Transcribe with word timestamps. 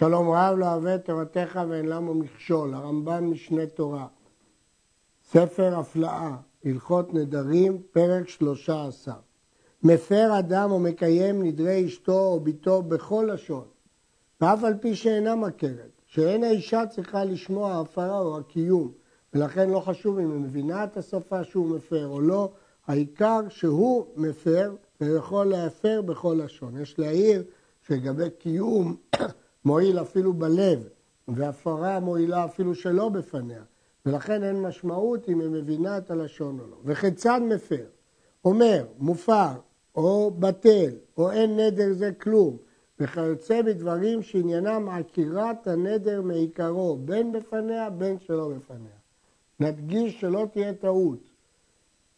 שלום 0.00 0.30
רב 0.30 0.58
לא 0.58 0.66
אוהב 0.66 0.96
תורתך 0.96 1.60
ואין 1.68 1.86
למה 1.86 2.14
מכשול, 2.14 2.74
הרמב"ם 2.74 3.30
משנה 3.30 3.66
תורה. 3.66 4.06
ספר 5.24 5.78
הפלאה, 5.78 6.36
הלכות 6.64 7.14
נדרים, 7.14 7.82
פרק 7.92 8.28
שלושה 8.28 8.86
עשר. 8.86 9.12
מפר 9.82 10.38
אדם 10.38 10.70
או 10.70 10.78
מקיים 10.78 11.42
נדרי 11.42 11.86
אשתו 11.86 12.20
או 12.20 12.40
ביתו 12.40 12.82
בכל 12.82 13.28
לשון, 13.32 13.64
ואף 14.40 14.64
על 14.64 14.74
פי 14.80 14.94
שאינה 14.94 15.34
מכרת, 15.34 15.90
שאין 16.06 16.44
האישה 16.44 16.86
צריכה 16.86 17.24
לשמוע 17.24 17.72
ההפרה 17.72 18.18
או 18.18 18.38
הקיום, 18.38 18.92
ולכן 19.34 19.70
לא 19.70 19.80
חשוב 19.80 20.18
אם 20.18 20.30
היא 20.30 20.40
מבינה 20.40 20.84
את 20.84 20.96
השפה 20.96 21.44
שהוא 21.44 21.76
מפר 21.76 22.06
או 22.06 22.20
לא, 22.20 22.52
העיקר 22.86 23.40
שהוא 23.48 24.06
מפר 24.16 24.74
ויכול 25.00 25.46
להפר 25.46 26.02
בכל 26.02 26.40
לשון. 26.44 26.80
יש 26.82 26.98
להעיר 26.98 27.42
שלגבי 27.86 28.30
קיום 28.38 28.96
מועיל 29.64 30.00
אפילו 30.00 30.32
בלב, 30.32 30.88
והפרה 31.28 32.00
מועילה 32.00 32.44
אפילו 32.44 32.74
שלא 32.74 33.08
בפניה, 33.08 33.62
ולכן 34.06 34.42
אין 34.42 34.62
משמעות 34.62 35.28
אם 35.28 35.40
היא 35.40 35.48
מבינה 35.48 35.98
את 35.98 36.10
הלשון 36.10 36.60
או 36.60 36.66
לא. 36.66 36.76
וכיצד 36.84 37.40
מפר? 37.48 37.84
אומר, 38.44 38.84
מופר, 38.98 39.52
או 39.94 40.30
בטל, 40.38 40.90
או 41.16 41.30
אין 41.30 41.56
נדר 41.56 41.92
זה 41.92 42.12
כלום, 42.12 42.56
וכיוצא 43.00 43.62
בדברים 43.62 44.22
שעניינם 44.22 44.88
עקירת 44.88 45.66
הנדר 45.66 46.22
מעיקרו, 46.22 46.96
בין 47.04 47.32
בפניה 47.32 47.90
בין 47.90 48.18
שלא 48.18 48.48
בפניה. 48.48 49.00
נדגיש 49.60 50.20
שלא 50.20 50.46
תהיה 50.52 50.74
טעות. 50.74 51.18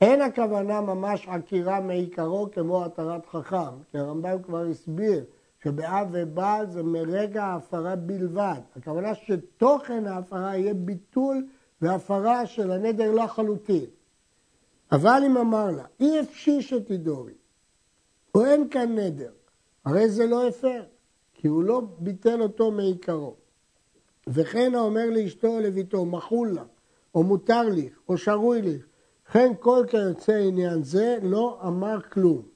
אין 0.01 0.23
הכוונה 0.23 0.81
ממש 0.81 1.29
עקירה 1.29 1.81
מעיקרו 1.81 2.49
כמו 2.53 2.85
התרת 2.85 3.27
חכם, 3.27 3.83
כי 3.91 3.99
הרמב"ם 3.99 4.43
כבר 4.43 4.65
הסביר 4.65 5.25
שבאב 5.65 6.09
ובעל 6.13 6.71
זה 6.71 6.83
מרגע 6.83 7.45
ההפרה 7.45 7.97
בלבד. 7.97 8.61
הכוונה 8.77 9.15
שתוכן 9.15 10.07
ההפרה 10.07 10.57
יהיה 10.57 10.75
ביטול 10.75 11.47
והפרה 11.81 12.47
של 12.47 12.71
הנדר 12.71 13.13
לחלוטין. 13.13 13.85
אבל 14.93 15.23
אם 15.27 15.37
אמר 15.37 15.71
לה, 15.71 15.85
אי 16.01 16.21
אפשי 16.21 16.63
שתדורי, 16.63 17.35
או 18.35 18.45
אין 18.45 18.69
כאן 18.69 18.99
נדר, 18.99 19.33
הרי 19.85 20.09
זה 20.09 20.27
לא 20.27 20.49
הפר, 20.49 20.83
כי 21.35 21.49
הוא 21.49 21.65
לא 21.65 21.83
ביטל 21.99 22.43
אותו 22.43 22.71
מעיקרו. 22.71 23.35
וכן 24.27 24.75
האומר 24.75 25.11
לאשתו 25.11 25.49
או 25.49 25.61
לביתו, 25.61 26.05
מחול 26.05 26.49
לה, 26.49 26.65
או 27.15 27.23
מותר 27.23 27.63
לי, 27.63 27.91
או 28.09 28.19
שרוי 28.19 28.63
לי, 28.63 28.79
וכן 29.29 29.53
כל 29.61 29.85
כיוצא 29.89 30.33
עניין 30.33 30.83
זה 30.83 31.19
לא 31.23 31.61
אמר 31.67 32.01
כלום. 32.01 32.52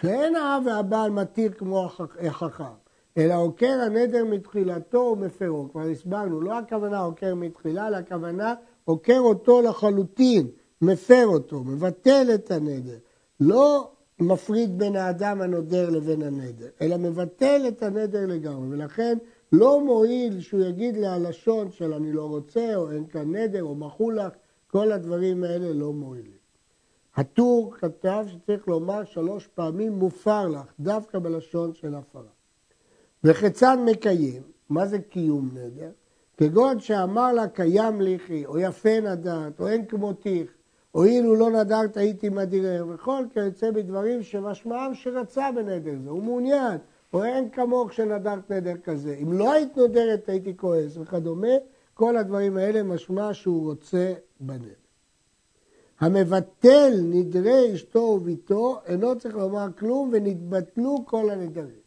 שאין 0.00 0.36
האב 0.36 0.62
והבעל 0.66 1.10
מתיר 1.10 1.52
כמו 1.52 1.88
החכם, 2.20 2.74
אלא 3.18 3.34
עוקר 3.34 3.80
הנדר 3.86 4.24
מתחילתו 4.24 4.98
ומפרו. 4.98 5.68
כבר 5.70 5.80
הסברנו, 5.80 6.40
לא 6.40 6.58
הכוונה 6.58 6.98
עוקר 6.98 7.34
מתחילה, 7.34 7.88
אלא 7.88 7.96
הכוונה 7.96 8.54
עוקר 8.84 9.18
אותו 9.18 9.62
לחלוטין, 9.62 10.46
מפר 10.82 11.26
אותו, 11.26 11.64
מבטל 11.64 12.26
את 12.34 12.50
הנדר. 12.50 12.98
לא 13.40 13.90
מפריד 14.20 14.78
בין 14.78 14.96
האדם 14.96 15.42
הנודר 15.42 15.90
לבין 15.90 16.22
הנדר, 16.22 16.68
אלא 16.80 16.96
מבטל 16.96 17.64
את 17.68 17.82
הנדר 17.82 18.26
לגמרי, 18.26 18.68
ולכן 18.70 19.18
לא 19.52 19.80
מועיל 19.80 20.40
שהוא 20.40 20.60
יגיד 20.60 20.96
להלשון 20.96 21.70
של 21.70 21.92
אני 21.92 22.12
לא 22.12 22.24
רוצה, 22.24 22.76
או 22.76 22.90
אין 22.90 23.06
כאן 23.06 23.36
נדר, 23.36 23.62
או 23.62 23.74
מחולק, 23.74 24.32
כל 24.66 24.92
הדברים 24.92 25.44
האלה 25.44 25.72
לא 25.72 25.92
מועילים. 25.92 26.43
הטור 27.16 27.74
כתב 27.74 28.24
שצריך 28.28 28.68
לומר 28.68 29.04
שלוש 29.04 29.46
פעמים 29.46 29.92
מופר 29.92 30.48
לך, 30.48 30.72
דווקא 30.80 31.18
בלשון 31.18 31.74
של 31.74 31.94
הפרה. 31.94 32.22
וכיצד 33.24 33.76
מקיים? 33.84 34.42
מה 34.68 34.86
זה 34.86 34.98
קיום 34.98 35.50
נדר? 35.54 35.90
כגון 36.36 36.80
שאמר 36.80 37.32
לה 37.32 37.48
קיים 37.48 38.00
ליחי, 38.00 38.46
או 38.46 38.58
יפה 38.58 39.00
נדרת, 39.00 39.60
או 39.60 39.68
אין 39.68 39.86
כמותיך, 39.86 40.50
או 40.94 41.04
אילו 41.04 41.34
לא 41.34 41.50
נדרת 41.50 41.96
הייתי 41.96 42.28
מדירר, 42.28 42.86
וכל 42.88 43.24
כיוצא 43.32 43.70
בדברים 43.70 44.22
שמשמעם 44.22 44.94
שרצה 44.94 45.52
בנדר 45.52 45.94
זה, 46.04 46.10
הוא 46.10 46.22
מעוניין, 46.22 46.78
או 47.12 47.24
אין 47.24 47.50
כמוך 47.50 47.92
שנדרת 47.92 48.50
נדר 48.50 48.76
כזה. 48.84 49.16
אם 49.22 49.32
לא 49.32 49.52
היית 49.52 49.76
נודרת 49.76 50.28
הייתי 50.28 50.56
כועס 50.56 50.96
וכדומה, 50.96 51.48
כל 51.94 52.16
הדברים 52.16 52.56
האלה 52.56 52.82
משמע 52.82 53.34
שהוא 53.34 53.64
רוצה 53.64 54.12
בנדר. 54.40 54.83
המבטל 56.04 56.92
נדרי 57.02 57.74
אשתו 57.74 57.98
וביתו 57.98 58.78
אינו 58.86 59.18
צריך 59.18 59.36
לומר 59.36 59.66
כלום 59.78 60.10
ונתבטלו 60.12 61.04
כל 61.06 61.30
הנדרים. 61.30 61.84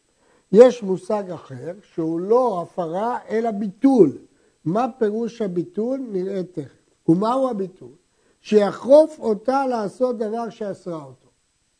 יש 0.52 0.82
מושג 0.82 1.30
אחר 1.30 1.72
שהוא 1.82 2.20
לא 2.20 2.62
הפרה 2.62 3.18
אלא 3.30 3.50
ביטול. 3.50 4.18
מה 4.64 4.86
פירוש 4.98 5.42
הביטול? 5.42 6.00
נראה 6.12 6.42
תכף. 6.42 7.08
ומהו 7.08 7.48
הביטול? 7.48 7.92
שיחרוף 8.40 9.18
אותה 9.18 9.66
לעשות 9.66 10.18
דבר 10.18 10.50
שאסרה 10.50 11.04
אותו. 11.04 11.28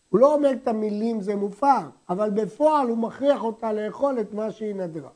הוא 0.08 0.20
לא 0.20 0.34
אומר 0.34 0.52
את 0.52 0.68
המילים 0.68 1.20
זה 1.20 1.36
מופר, 1.36 1.88
אבל 2.08 2.30
בפועל 2.30 2.88
הוא 2.88 2.98
מכריח 2.98 3.42
אותה 3.42 3.72
לאכול 3.72 4.20
את 4.20 4.34
מה 4.34 4.52
שהיא 4.52 4.74
נדרה. 4.74 5.10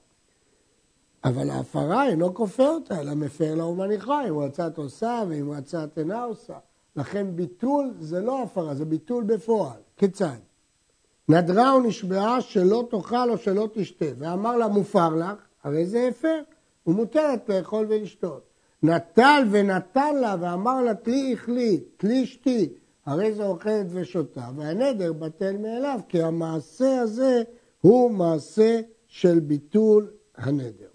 אבל 1.24 1.50
ההפרה 1.50 2.08
אינו 2.08 2.34
כופה 2.34 2.68
אותה, 2.68 3.00
אלא 3.00 3.14
מפר 3.14 3.54
לה 3.54 3.66
ומניחה, 3.66 4.28
אם 4.28 4.38
רצת 4.38 4.78
עושה 4.78 5.22
ואם 5.28 5.50
רצת 5.50 5.98
אינה 5.98 6.24
עושה. 6.24 6.58
לכן 6.96 7.36
ביטול 7.36 7.94
זה 8.00 8.20
לא 8.20 8.42
הפרה, 8.42 8.74
זה 8.74 8.84
ביטול 8.84 9.24
בפועל. 9.24 9.80
כיצד? 9.96 10.38
נדרה 11.28 11.76
ונשבעה 11.76 12.40
שלא 12.40 12.88
תאכל 12.90 13.30
או 13.30 13.38
שלא 13.38 13.68
תשתה, 13.74 14.04
ואמר 14.18 14.56
לה 14.56 14.68
מופר 14.68 15.08
לך, 15.08 15.46
הרי 15.64 15.86
זה 15.86 16.08
הפר, 16.08 16.40
ומותרת 16.86 17.48
לאכול 17.48 17.86
ולשתות. 17.88 18.42
נטל 18.82 19.42
ונתן 19.50 20.16
לה 20.16 20.36
ואמר 20.40 20.82
לה 20.82 20.94
תלי 20.94 21.34
אכלי, 21.34 21.80
תלי 21.96 22.26
שתי, 22.26 22.72
הרי 23.06 23.32
זה 23.32 23.46
אוכלת 23.46 23.86
ושותה, 23.90 24.48
והנדר 24.56 25.12
בטל 25.12 25.56
מאליו, 25.56 26.00
כי 26.08 26.22
המעשה 26.22 27.00
הזה 27.00 27.42
הוא 27.80 28.10
מעשה 28.10 28.80
של 29.06 29.40
ביטול 29.40 30.10
הנדר. 30.36 30.88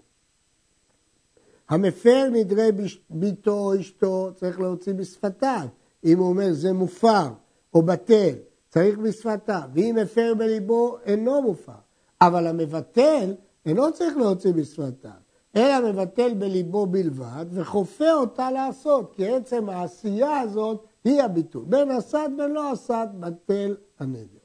המפר 1.68 2.28
נדרי 2.32 2.68
ביתו 3.10 3.58
או 3.58 3.80
אשתו 3.80 4.30
צריך 4.36 4.60
להוציא 4.60 4.94
בשפתיו, 4.94 5.66
אם 6.04 6.18
הוא 6.18 6.28
אומר 6.28 6.52
זה 6.52 6.72
מופר 6.72 7.28
או 7.74 7.82
בטל, 7.82 8.34
צריך 8.68 8.98
בשפתיו, 8.98 9.62
ואם 9.74 9.96
הפר 10.02 10.32
בליבו 10.38 10.96
אינו 11.04 11.42
מופר. 11.42 11.72
אבל 12.20 12.46
המבטל 12.46 13.34
אינו 13.66 13.92
צריך 13.92 14.16
להוציא 14.16 14.52
בשפתיו, 14.52 15.10
אלא 15.56 15.90
מבטל 15.90 16.34
בליבו 16.34 16.86
בלבד 16.86 17.46
וכופה 17.50 18.12
אותה 18.12 18.50
לעשות, 18.50 19.12
כי 19.14 19.28
עצם 19.28 19.68
העשייה 19.68 20.40
הזאת 20.40 20.84
היא 21.04 21.22
הביטול. 21.22 21.64
בין 21.66 21.90
עשת 21.90 22.30
בין 22.36 22.52
לא 22.52 22.72
עשת, 22.72 23.08
בטל 23.20 23.76
הנדר. 23.98 24.38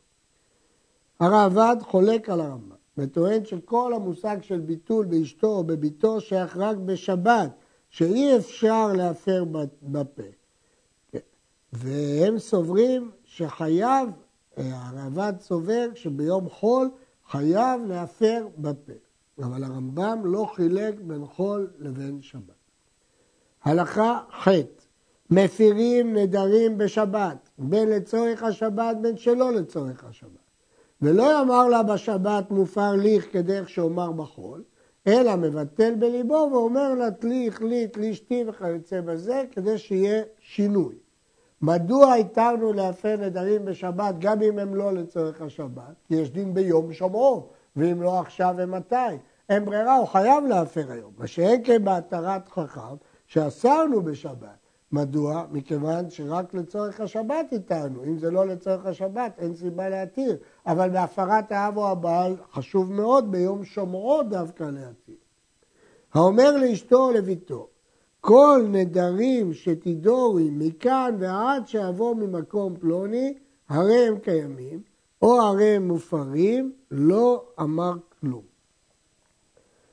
הרעב"ד 1.19 1.75
חולק 1.81 2.29
על 2.29 2.41
הרמב"ם 2.41 2.75
וטוען 2.97 3.45
שכל 3.45 3.93
המושג 3.93 4.37
של 4.41 4.59
ביטול 4.59 5.05
באשתו 5.05 5.47
או 5.47 5.63
בביתו 5.63 6.21
שייך 6.21 6.57
רק 6.57 6.77
בשבת, 6.77 7.49
שאי 7.89 8.37
אפשר 8.37 8.93
להפר 8.93 9.43
בפה. 9.83 10.42
והם 11.73 12.39
סוברים 12.39 13.11
שחייב, 13.23 14.09
הרעב"ד 14.57 15.33
סובר 15.39 15.87
שביום 15.95 16.49
חול 16.49 16.89
חייב 17.29 17.81
להפר 17.87 18.47
בפה. 18.57 18.93
אבל 19.39 19.63
הרמב"ם 19.63 20.21
לא 20.23 20.45
חילק 20.55 20.95
בין 20.99 21.25
חול 21.25 21.71
לבין 21.79 22.21
שבת. 22.21 22.41
הלכה 23.63 24.19
ח' 24.31 24.47
מפירים 25.29 26.13
נדרים 26.17 26.77
בשבת, 26.77 27.49
בין 27.57 27.89
לצורך 27.89 28.43
השבת 28.43 28.97
בין 29.01 29.17
שלא 29.17 29.51
לצורך 29.51 30.03
השבת. 30.03 30.29
ולא 31.01 31.39
יאמר 31.39 31.67
לה 31.67 31.83
בשבת 31.83 32.51
מופר 32.51 32.91
ליך 32.91 33.33
כדרך 33.33 33.69
שאומר 33.69 34.11
בחול, 34.11 34.63
אלא 35.07 35.35
מבטל 35.35 35.95
בליבו 35.95 36.49
ואומר 36.51 36.93
לה 36.93 37.11
תלי, 37.11 37.49
אכלי, 37.49 37.87
תלי 37.87 38.15
שתי 38.15 38.43
וכיוצא 38.47 39.01
בזה, 39.01 39.43
כדי 39.51 39.77
שיהיה 39.77 40.23
שינוי. 40.39 41.02
מדוע 41.65 42.13
התרנו 42.13 42.73
להפר 42.73 43.15
נדרים 43.19 43.65
בשבת, 43.65 44.15
גם 44.19 44.41
אם 44.41 44.59
הם 44.59 44.75
לא 44.75 44.93
לצורך 44.93 45.41
השבת? 45.41 45.93
כי 46.07 46.15
יש 46.15 46.31
דין 46.31 46.53
ביום 46.53 46.93
שומעו, 46.93 47.47
ואם 47.75 48.01
לא 48.01 48.19
עכשיו 48.19 48.55
ומתי? 48.57 48.95
אין 49.49 49.65
ברירה, 49.65 49.95
הוא 49.95 50.07
חייב 50.07 50.43
להפר 50.45 50.91
היום. 50.91 51.11
מה 51.17 51.27
שאין 51.27 51.61
כן 51.63 51.83
בהתרת 51.83 52.49
חכם, 52.49 52.95
שאסרנו 53.27 54.01
בשבת. 54.01 54.57
מדוע? 54.91 55.45
מכיוון 55.51 56.09
שרק 56.09 56.53
לצורך 56.53 56.99
השבת 56.99 57.45
התרנו. 57.51 58.03
אם 58.03 58.17
זה 58.17 58.31
לא 58.31 58.47
לצורך 58.47 58.85
השבת, 58.85 59.33
אין 59.37 59.55
סיבה 59.55 59.89
להתיר. 59.89 60.37
אבל 60.65 60.89
בהפרת 60.89 61.51
האב 61.51 61.77
או 61.77 61.89
הבעל, 61.89 62.35
חשוב 62.51 62.91
מאוד 62.91 63.31
ביום 63.31 63.65
שומעו 63.65 64.23
דווקא 64.23 64.63
להתיר. 64.63 65.15
האומר 66.13 66.57
לאשתו 66.57 66.97
או 66.97 67.11
לביתו, 67.11 67.67
כל 68.25 68.65
נדרים 68.69 69.53
שתידורי 69.53 70.49
מכאן 70.51 71.15
ועד 71.19 71.67
שאבוא 71.67 72.15
ממקום 72.15 72.75
פלוני, 72.77 73.33
הרי 73.69 74.07
הם 74.07 74.19
קיימים, 74.19 74.81
או 75.21 75.41
הרי 75.41 75.65
הם 75.75 75.87
מופרים, 75.87 76.73
לא 76.91 77.45
אמר 77.59 77.93
כלום. 78.19 78.41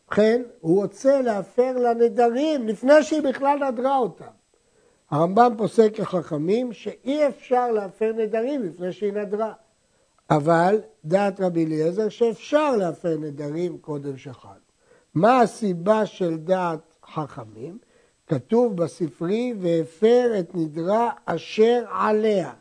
ובכן, 0.07 0.43
הוא 0.61 0.83
רוצה 0.83 1.21
להפר 1.21 1.77
לנדרים 1.77 2.69
לפני 2.69 3.03
שהיא 3.03 3.23
בכלל 3.23 3.71
נדרה 3.71 3.99
אותם. 3.99 4.33
הרמב"ם 5.11 5.55
פוסק 5.59 5.95
כחכמים 5.95 6.73
שאי 6.73 7.29
אפשר 7.29 7.71
להפר 7.71 8.13
נדרים 8.13 8.63
לפני 8.63 8.93
שהיא 8.93 9.13
נדרה. 9.13 9.53
אבל 10.31 10.81
דעת 11.05 11.41
רבי 11.41 11.65
אליעזר 11.65 12.09
שאפשר 12.09 12.77
להפר 12.77 13.17
נדרים 13.17 13.79
קודם 13.79 14.17
שחל. 14.17 14.59
מה 15.15 15.41
הסיבה 15.41 16.07
של 16.07 16.37
דעת 16.37 16.97
חכמים? 17.07 17.79
כתוב 18.31 18.77
בספרי 18.77 19.55
והפר 19.61 20.33
את 20.39 20.55
נדרה 20.55 21.11
אשר 21.25 21.85
עליה. 21.89 22.53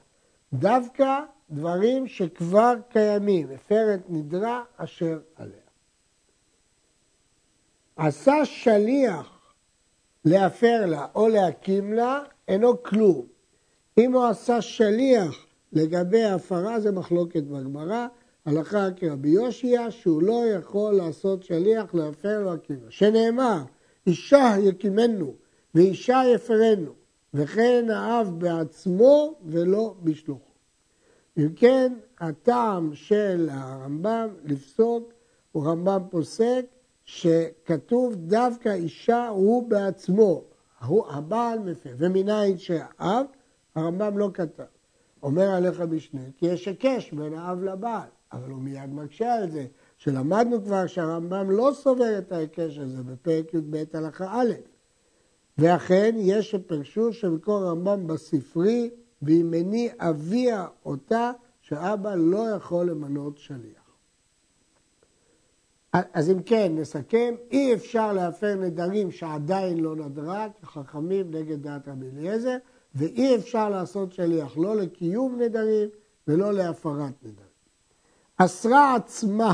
דווקא 0.53 1.19
דברים 1.51 2.07
שכבר 2.07 2.73
קיימים, 2.89 3.47
הפר 3.55 3.93
את 3.93 4.09
נדרה 4.09 4.63
אשר 4.77 5.19
עליה. 5.35 5.55
עשה 7.95 8.45
שליח 8.45 9.39
להפר 10.25 10.85
לה 10.85 11.07
או 11.15 11.27
להקים 11.27 11.93
לה, 11.93 12.23
אינו 12.47 12.83
כלום. 12.83 13.25
אם 13.97 14.13
הוא 14.13 14.25
עשה 14.25 14.61
שליח 14.61 15.45
לגבי 15.73 16.23
הפרה, 16.23 16.79
זה 16.79 16.91
מחלוקת 16.91 17.43
בגמרא, 17.43 18.07
הלכה 18.45 18.87
כרבי 18.95 19.29
יושיע, 19.29 19.91
שהוא 19.91 20.23
לא 20.23 20.45
יכול 20.47 20.93
לעשות 20.93 21.43
שליח 21.43 21.93
להפר 21.93 22.39
לו 22.39 22.53
הקימה. 22.53 22.85
שנאמר, 22.89 23.57
אישה 24.07 24.55
יקימנו 24.59 25.33
ואישה 25.75 26.21
יפרנו, 26.33 26.91
וכן 27.33 27.85
האב 27.89 28.33
בעצמו 28.37 29.33
ולא 29.45 29.95
בשלוחו. 30.03 30.49
אם 31.37 31.49
כן, 31.55 31.93
הטעם 32.19 32.95
של 32.95 33.49
הרמב"ם 33.51 34.27
לפסוק, 34.43 35.13
הוא 35.51 35.65
רמב"ם 35.65 36.01
פוסק 36.09 36.65
שכתוב 37.05 38.15
דווקא 38.15 38.69
אישה 38.69 39.27
הוא 39.27 39.69
בעצמו, 39.69 40.43
הוא 40.85 41.07
הבעל 41.07 41.59
מפר, 41.59 41.89
ומנין 41.97 42.57
שהאב, 42.57 43.25
הרמב"ם 43.75 44.17
לא 44.17 44.29
כתב. 44.33 44.63
אומר 45.23 45.49
עליך 45.49 45.81
משנה, 45.81 46.21
כי 46.37 46.45
יש 46.45 46.67
היקש 46.67 47.11
בין 47.11 47.33
האב 47.33 47.63
לבעל, 47.63 48.09
אבל 48.33 48.49
הוא 48.49 48.61
מיד 48.61 48.93
מקשה 48.93 49.33
על 49.33 49.51
זה, 49.51 49.65
שלמדנו 49.97 50.63
כבר 50.63 50.87
שהרמב"ם 50.87 51.51
לא 51.51 51.71
סובר 51.73 52.17
את 52.17 52.31
ההיקש 52.31 52.77
הזה 52.77 53.03
בפרק 53.03 53.53
י"ב 53.53 53.83
הלכה 53.93 54.41
א', 54.41 54.53
ואכן 55.59 56.15
יש 56.17 56.51
שפרשו 56.51 57.13
שמקור 57.13 57.55
הרמב"ם 57.57 58.07
בספרי, 58.07 58.89
וימני 59.21 59.89
אביה 59.99 60.67
אותה, 60.85 61.31
שאבא 61.61 62.15
לא 62.15 62.49
יכול 62.55 62.89
למנות 62.89 63.37
שליח. 63.37 63.79
אז 65.93 66.29
אם 66.29 66.43
כן, 66.43 66.71
נסכם, 66.75 67.35
אי 67.51 67.73
אפשר 67.73 68.13
להפר 68.13 68.55
נדרים 68.55 69.11
שעדיין 69.11 69.79
לא 69.79 69.95
נדרה, 69.95 70.47
כחכמים 70.61 71.31
נגד 71.31 71.61
דעת 71.61 71.87
רבי 71.87 72.05
אליעזר, 72.17 72.57
ואי 72.95 73.35
אפשר 73.35 73.69
לעשות 73.69 74.13
שליח 74.13 74.57
לא 74.57 74.75
לקיום 74.75 75.41
נדרים 75.41 75.89
ולא 76.27 76.53
להפרת 76.53 77.13
נדרים. 77.23 77.49
אסרה 78.37 78.95
עצמה 78.95 79.53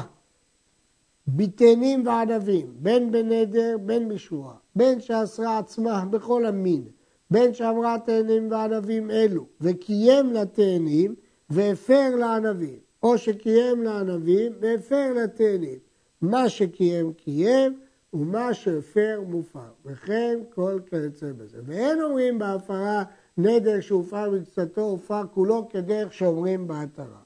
ביתנים 1.28 2.08
וענבים, 2.08 2.74
בין 2.76 3.12
בנדר 3.12 3.78
בין 3.86 4.10
בשבועה, 4.10 4.56
בין 4.76 5.02
שאסרה 5.02 5.58
עצמה 5.58 6.06
בכל 6.10 6.46
המין, 6.46 6.84
בין 7.32 7.54
שאמרה 7.54 7.98
תאנים 8.06 8.52
וענבים 8.52 9.12
אלו, 9.12 9.46
וקיים 9.62 10.34
לתאנים 10.34 11.16
והפר 11.50 12.16
לענבים, 12.16 12.80
או 13.04 13.18
שקיים 13.18 13.84
לענבים 13.84 14.54
והפר 14.60 15.14
לתאנים. 15.14 15.80
מה 16.22 16.50
שקיים 16.50 17.14
קיים, 17.14 17.80
ומה 18.14 18.54
שהפר 18.54 19.22
מופר, 19.28 19.60
וכן 19.86 20.40
כל 20.54 20.80
כיוצא 20.90 21.32
בזה. 21.38 21.58
ואין 21.66 22.02
אומרים 22.02 22.40
בהפרה 22.40 23.04
נדר 23.38 23.80
שהופר 23.80 24.32
מקצתו 24.32 24.82
הופר 24.82 25.22
כולו 25.34 25.70
כדרך 25.70 26.14
שאומרים 26.14 26.68
בהתרה. 26.68 27.20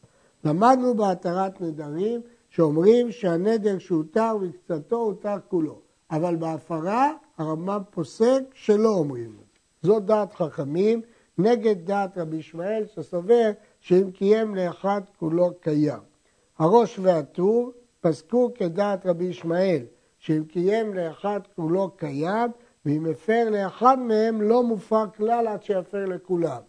למדנו 0.44 0.94
בהתרת 0.94 1.62
נדרים 1.62 2.22
שאומרים 2.50 3.12
שהנדר 3.12 3.80
שהותר 3.80 4.38
מקצתו 4.38 4.96
הותר 4.96 5.36
כולו, 5.48 5.80
אבל 6.12 6.36
בהפרה 6.36 7.12
הרמב"ם 7.38 7.82
פוסק 7.92 8.42
שלא 8.54 8.90
אומרים 8.90 9.30
את 9.30 9.46
זה. 9.54 9.60
זאת 9.88 10.06
דעת 10.06 10.34
חכמים 10.34 11.02
נגד 11.38 11.86
דעת 11.86 12.18
רבי 12.18 12.38
ישמעאל 12.38 12.86
שסובר 12.86 13.52
שאם 13.80 14.12
קיים 14.12 14.56
לאחד 14.56 15.02
כולו 15.20 15.54
קיים. 15.60 16.00
הראש 16.60 17.00
והטור 17.00 17.72
פסקו 18.02 18.52
כדעת 18.56 19.06
רבי 19.06 19.26
ישמעאל 19.26 19.86
שאם 20.18 20.44
קיים 20.44 20.94
לאחד 20.94 21.40
כולו 21.56 21.92
קיים 21.98 22.52
ואם 22.86 23.06
הפר 23.06 23.50
לאחד 23.50 24.00
מהם 24.00 24.42
לא 24.42 24.64
מופר 24.64 25.06
כלל 25.18 25.48
עד 25.48 25.64
שיפר 25.64 26.06
לכולם. 26.06 26.62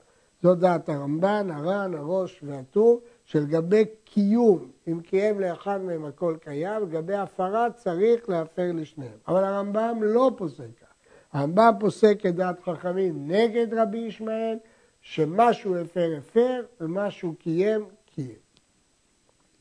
זו 0.42 0.54
דעת 0.54 0.88
הרמב"ן, 0.88 1.50
הר"ן, 1.50 1.94
הראש 1.94 2.40
והטור, 2.42 3.00
שלגבי 3.30 3.84
קיום, 4.04 4.70
אם 4.88 5.00
קיים 5.00 5.40
לאחד 5.40 5.80
מהם 5.82 6.04
הכל 6.04 6.36
קיים, 6.40 6.82
לגבי 6.82 7.14
הפרה 7.14 7.70
צריך 7.70 8.28
להפר 8.28 8.70
לשניהם. 8.74 9.18
אבל 9.28 9.44
הרמב"ם 9.44 9.98
לא 10.02 10.30
פוסק 10.36 10.64
כך. 10.80 10.86
הרמב"ם 11.32 11.72
פוסק 11.80 12.16
כדעת 12.20 12.60
חכמים 12.60 13.30
נגד 13.30 13.74
רבי 13.74 13.98
ישמעאל, 13.98 14.56
שמשהו 15.00 15.76
הפר 15.76 16.10
הפר 16.18 16.62
ומשהו 16.80 17.34
קיים 17.38 17.84
קיים. 18.14 18.38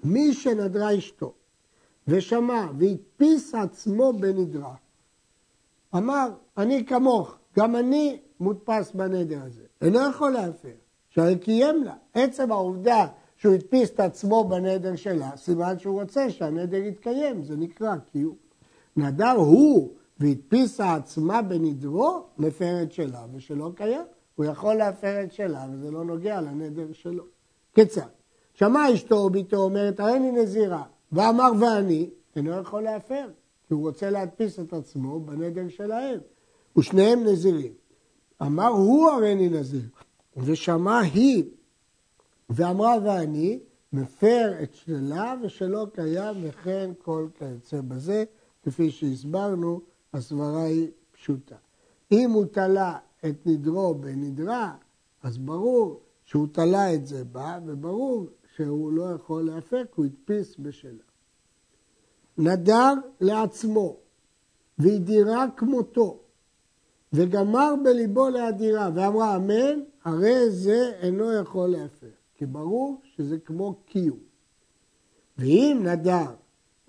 מי 0.04 0.33
שנדרה 0.33 0.98
אשתו 0.98 1.33
ושמע 2.07 2.68
והדפיס 2.77 3.56
עצמו 3.56 4.13
בנדרה, 4.13 4.75
אמר, 5.95 6.30
אני 6.57 6.86
כמוך, 6.86 7.38
גם 7.57 7.75
אני 7.75 8.19
מודפס 8.39 8.92
בנדר 8.92 9.39
הזה. 9.44 9.63
אינו 9.81 10.00
יכול 10.10 10.31
להפר, 10.31 10.75
שהרי 11.10 11.38
קיים 11.39 11.83
לה. 11.83 11.94
עצם 12.13 12.51
העובדה 12.51 13.07
שהוא 13.39 13.53
הדפיס 13.53 13.89
את 13.89 14.00
עצמו 14.00 14.44
בנדר 14.44 14.95
שלה, 14.95 15.31
סימן 15.38 15.80
שהוא 15.80 16.01
רוצה 16.01 16.30
שהנדר 16.30 16.77
יתקיים, 16.77 17.44
זה 17.44 17.56
נקרא 17.56 17.95
קיום. 18.12 18.36
נדר 18.97 19.31
הוא 19.31 19.94
והדפיסה 20.19 20.94
עצמה 20.95 21.41
בנדרו, 21.41 22.24
מפרת 22.38 22.91
שלה 22.91 23.25
ושלא 23.33 23.71
קיים. 23.75 24.01
הוא 24.36 24.45
יכול 24.45 24.74
להפר 24.74 25.24
את 25.24 25.33
שלה 25.33 25.65
וזה 25.74 25.91
לא 25.91 26.06
נוגע 26.06 26.41
לנדר 26.41 26.88
שלו. 26.91 27.24
כיצד? 27.75 28.01
שמע 28.53 28.94
אשתו 28.94 29.15
או 29.15 29.30
ביתו 29.30 29.57
אומרת, 29.57 30.00
הרי 30.00 30.15
אני 30.15 30.31
נזירה, 30.31 30.83
ואמר 31.12 31.51
ואני, 31.59 32.09
אינו 32.36 32.59
יכול 32.59 32.83
להפר. 32.83 33.27
כי 33.68 33.74
הוא 33.74 33.88
רוצה 33.88 34.09
להדפיס 34.09 34.59
את 34.59 34.74
עצמו 34.74 35.19
בנדר 35.19 35.69
שלהם, 35.69 36.19
ושניהם 36.77 37.24
נזירים. 37.24 37.74
אמר 38.41 38.67
הוא 38.67 39.10
הריני 39.10 39.50
נזיר, 39.50 39.89
ושמע 40.38 41.00
היא, 41.00 41.43
ואמרה 42.50 42.96
ואני, 43.03 43.60
מפר 43.94 44.53
את 44.63 44.74
שלה 44.74 45.36
ושלא 45.44 45.88
קיים 45.94 46.36
וכן 46.41 46.91
כל 47.03 47.27
כיוצא 47.39 47.82
בזה, 47.82 48.24
כפי 48.63 48.91
שהסברנו, 48.91 49.82
הסברה 50.13 50.63
היא 50.63 50.88
פשוטה. 51.12 51.56
אם 52.12 52.32
הוא 52.32 52.46
תלה 52.46 52.98
את 53.25 53.36
נדרו 53.46 53.96
בנדרה, 53.96 54.75
אז 55.24 55.38
ברור 55.38 56.01
שהוא 56.25 56.48
תלה 56.51 56.94
את 56.94 57.08
זה 57.08 57.24
בה, 57.24 57.60
וברור 57.65 58.25
שהוא 58.56 58.91
לא 58.91 59.12
יכול 59.15 59.44
להפק, 59.44 59.88
הוא 59.96 60.06
הדפיס 60.06 60.56
בשלה. 60.60 61.03
נדר 62.38 62.94
לעצמו, 63.22 63.98
והדירה 64.77 65.46
כמותו, 65.58 66.20
וגמר 67.13 67.74
בליבו 67.84 68.29
להדירה, 68.29 68.89
ואמרה 68.96 69.36
אמן, 69.36 69.79
הרי 70.03 70.50
זה 70.50 70.91
אינו 71.01 71.34
יכול 71.34 71.70
להפר, 71.70 72.08
כי 72.39 72.46
ברור 72.46 73.01
שזה 73.03 73.38
כמו 73.38 73.75
קיום. 73.86 74.17
ואם 75.38 75.79
נדר 75.84 76.25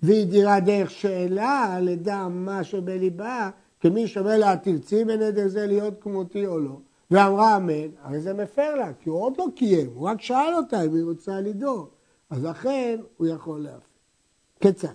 והדירה 0.01 0.59
דרך 0.59 0.91
שאלה 0.91 1.79
לדע 1.81 2.27
מה 2.27 2.63
שבליבה, 2.63 3.49
כמי 3.79 4.07
שאומר 4.07 4.37
לה, 4.37 4.57
תרצי 4.57 5.05
בנדר 5.05 5.47
זה 5.47 5.67
להיות 5.67 5.93
כמותי 5.99 6.47
או 6.47 6.59
לא, 6.59 6.77
ואמרה 7.11 7.57
אמן, 7.57 7.87
הרי 8.01 8.19
זה 8.19 8.33
מפר 8.33 8.75
לה, 8.75 8.93
כי 8.93 9.09
הוא 9.09 9.19
עוד 9.19 9.33
לא 9.37 9.45
קיים, 9.55 9.89
הוא 9.93 10.09
רק 10.09 10.21
שאל 10.21 10.53
אותה 10.57 10.81
אם 10.81 10.95
היא 10.95 11.03
רוצה 11.03 11.41
לדור, 11.41 11.89
אז 12.29 12.43
לכן 12.43 12.99
הוא 13.17 13.27
יכול 13.27 13.59
להפר. 13.59 13.85
כיצד? 14.59 14.93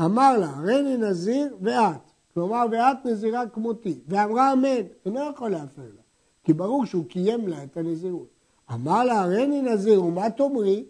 אמר 0.00 0.38
לה, 0.38 0.50
הריני 0.50 0.96
נזיר 0.96 1.56
ואת. 1.60 2.00
כלומר, 2.34 2.66
ואת 2.70 2.96
נזירה 3.04 3.46
כמותי. 3.46 4.00
ואמרה 4.08 4.52
אמן, 4.52 4.86
אינו 5.04 5.20
יכול 5.30 5.50
להפר 5.50 5.82
לה. 5.82 6.02
כי 6.44 6.52
ברור 6.52 6.86
שהוא 6.86 7.04
קיים 7.06 7.48
לה 7.48 7.64
את 7.64 7.76
הנזירות. 7.76 8.39
אמר 8.72 9.04
לה, 9.04 9.20
הריני 9.20 9.62
נזיר, 9.62 10.04
ומה 10.04 10.30
תאמרי? 10.30 10.84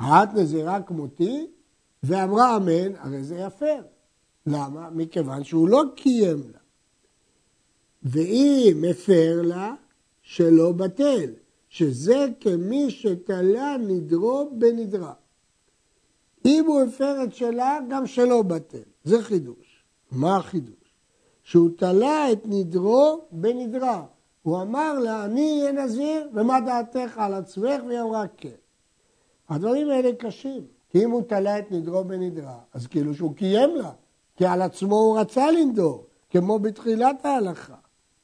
את 0.00 0.34
נזירה 0.34 0.82
כמותי? 0.82 1.46
ואמרה 2.02 2.56
אמן, 2.56 2.96
הרי 2.98 3.24
זה 3.24 3.36
יפר. 3.36 3.82
למה? 4.46 4.90
מכיוון 4.90 5.44
שהוא 5.44 5.68
לא 5.68 5.82
קיים 5.96 6.42
לה. 6.52 6.58
ואם 8.02 8.84
הפר 8.90 9.42
לה, 9.42 9.74
שלא 10.22 10.72
בטל, 10.72 11.30
שזה 11.68 12.26
כמי 12.40 12.90
שתלה 12.90 13.76
נדרו 13.80 14.50
בנדרה. 14.58 15.12
אם 16.44 16.64
הוא 16.66 16.82
הפר 16.82 17.24
את 17.24 17.34
שלה, 17.34 17.78
גם 17.90 18.06
שלא 18.06 18.42
בטל. 18.42 18.82
זה 19.04 19.22
חידוש. 19.22 19.84
מה 20.10 20.36
החידוש? 20.36 20.74
שהוא 21.42 21.70
תלה 21.76 22.32
את 22.32 22.42
נדרו 22.44 23.26
בנדרה. 23.32 24.04
הוא 24.46 24.62
אמר 24.62 24.98
לה, 24.98 25.24
אני 25.24 25.60
אהיה 25.60 25.72
נזיר, 25.72 26.28
ומה 26.34 26.60
דעתך 26.60 27.18
על 27.18 27.34
עצמך? 27.34 27.82
והיא 27.86 28.00
אמרה 28.00 28.24
כן. 28.36 28.48
הדברים 29.48 29.90
האלה 29.90 30.12
קשים, 30.18 30.66
כי 30.88 31.04
אם 31.04 31.10
הוא 31.10 31.22
תלה 31.22 31.58
את 31.58 31.72
נדרו 31.72 32.04
בנדרה, 32.04 32.58
אז 32.72 32.86
כאילו 32.86 33.14
שהוא 33.14 33.34
קיים 33.34 33.76
לה, 33.76 33.92
כי 34.36 34.46
על 34.46 34.62
עצמו 34.62 34.96
הוא 34.96 35.18
רצה 35.18 35.50
לנדור, 35.50 36.06
כמו 36.30 36.58
בתחילת 36.58 37.24
ההלכה. 37.24 37.74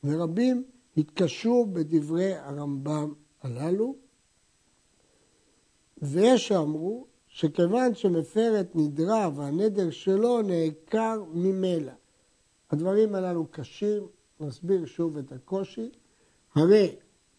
ורבים 0.05 0.65
התקשו 0.97 1.67
בדברי 1.73 2.35
הרמב"ם 2.35 3.13
הללו, 3.43 3.95
ויש 6.03 6.49
שאמרו 6.49 7.07
שכיוון 7.29 7.95
שמפר 7.95 8.61
את 8.61 8.77
נדרה 8.77 9.31
והנדר 9.35 9.91
שלו 9.91 10.43
נעקר 10.43 11.23
ממילא. 11.33 11.93
הדברים 12.71 13.15
הללו 13.15 13.47
קשים, 13.51 14.03
נסביר 14.41 14.87
שוב 14.87 15.19
את 15.19 15.33
הקושי. 15.33 15.91
הרי 16.55 16.95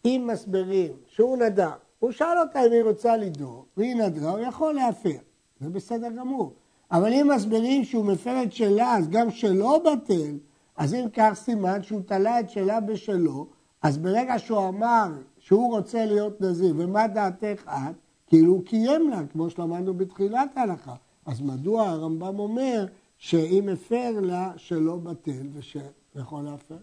אם 0.06 0.30
מסבירים 0.34 0.92
שהוא 1.08 1.38
נדר, 1.38 1.72
הוא 2.00 2.12
שאל 2.12 2.38
אותה 2.40 2.66
אם 2.66 2.72
היא 2.72 2.84
רוצה 2.84 3.18
לדור, 3.18 3.66
והיא 3.78 3.96
נדרה, 3.96 4.32
הוא 4.32 4.40
יכול 4.40 4.74
להפר, 4.74 5.18
זה 5.60 5.70
בסדר 5.70 6.10
גמור. 6.10 6.54
אבל 6.92 7.14
אם 7.14 7.28
מסבירים 7.36 7.84
שהוא 7.84 8.06
מפר 8.06 8.44
את 8.44 8.54
שלה, 8.54 8.96
אז 8.98 9.10
גם 9.10 9.32
שלו 9.32 9.80
בטל, 9.80 10.38
אז 10.78 10.94
אם 10.94 11.06
כך 11.14 11.32
סימן 11.34 11.84
שהוא 11.84 12.02
תלה 12.06 12.40
את 12.40 12.50
שלה 12.50 12.80
בשלו, 12.80 13.48
אז 13.82 13.98
ברגע 13.98 14.40
שהוא 14.40 14.68
אמר 14.68 15.08
שהוא 15.40 15.76
רוצה 15.76 16.06
להיות 16.06 16.42
נזיר, 16.42 16.74
ומה 16.78 17.08
דעתך 17.08 17.68
את? 17.68 17.96
כאילו 18.28 18.54
הוא 18.54 18.66
קיים 18.66 19.10
לה, 19.10 19.22
כמו 19.32 19.50
שלמדנו 19.50 19.94
בתחילת 19.94 20.58
ההלכה. 20.58 20.96
אז 21.26 21.42
מדוע 21.42 21.84
הרמב"ם 21.84 22.40
אומר 22.40 22.86
שאם 23.18 23.70
הפר 23.70 24.20
לה 24.22 24.52
שלא 24.58 24.98
בטל 24.98 25.48
ושיכול 25.54 26.44
להפר? 26.44 26.78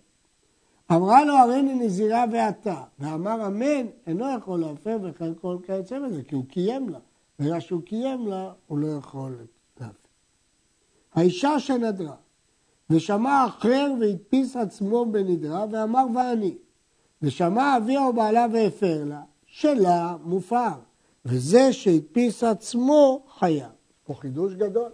אמרה 0.92 1.24
לו 1.24 1.34
הריני 1.34 1.74
נזירה 1.74 2.24
ואתה, 2.32 2.82
ואמר 2.98 3.46
אמן, 3.46 3.86
אינו 4.06 4.24
יכול 4.38 4.60
להפר 4.60 4.98
וכן 5.02 5.32
כל 5.40 5.56
כיוצא 5.66 5.98
בזה, 5.98 6.22
כי 6.22 6.34
הוא 6.34 6.44
קיים 6.48 6.88
לה. 6.88 6.98
בגלל 7.38 7.60
שהוא 7.60 7.82
קיים 7.82 8.26
לה, 8.26 8.52
הוא 8.66 8.78
לא 8.78 8.88
יכול 8.98 9.36
להפר. 9.80 9.92
האישה 11.14 11.58
שנדרה, 11.58 12.14
ושמע 12.90 13.46
אחר 13.46 13.92
והדפיס 14.00 14.56
עצמו 14.56 15.06
בנדרה, 15.06 15.64
ואמר 15.72 16.06
ואני. 16.14 16.54
ושמע 17.22 17.76
אביה 17.76 18.06
או 18.06 18.12
בעלה 18.12 18.46
והפר 18.52 19.04
לה, 19.04 19.22
שלה 19.46 20.16
מופר. 20.24 20.72
וזה 21.24 21.72
שהדפיס 21.72 22.44
עצמו 22.44 23.22
חייב. 23.38 23.70
פה 24.04 24.14
חידוש 24.14 24.54
גדול. 24.54 24.90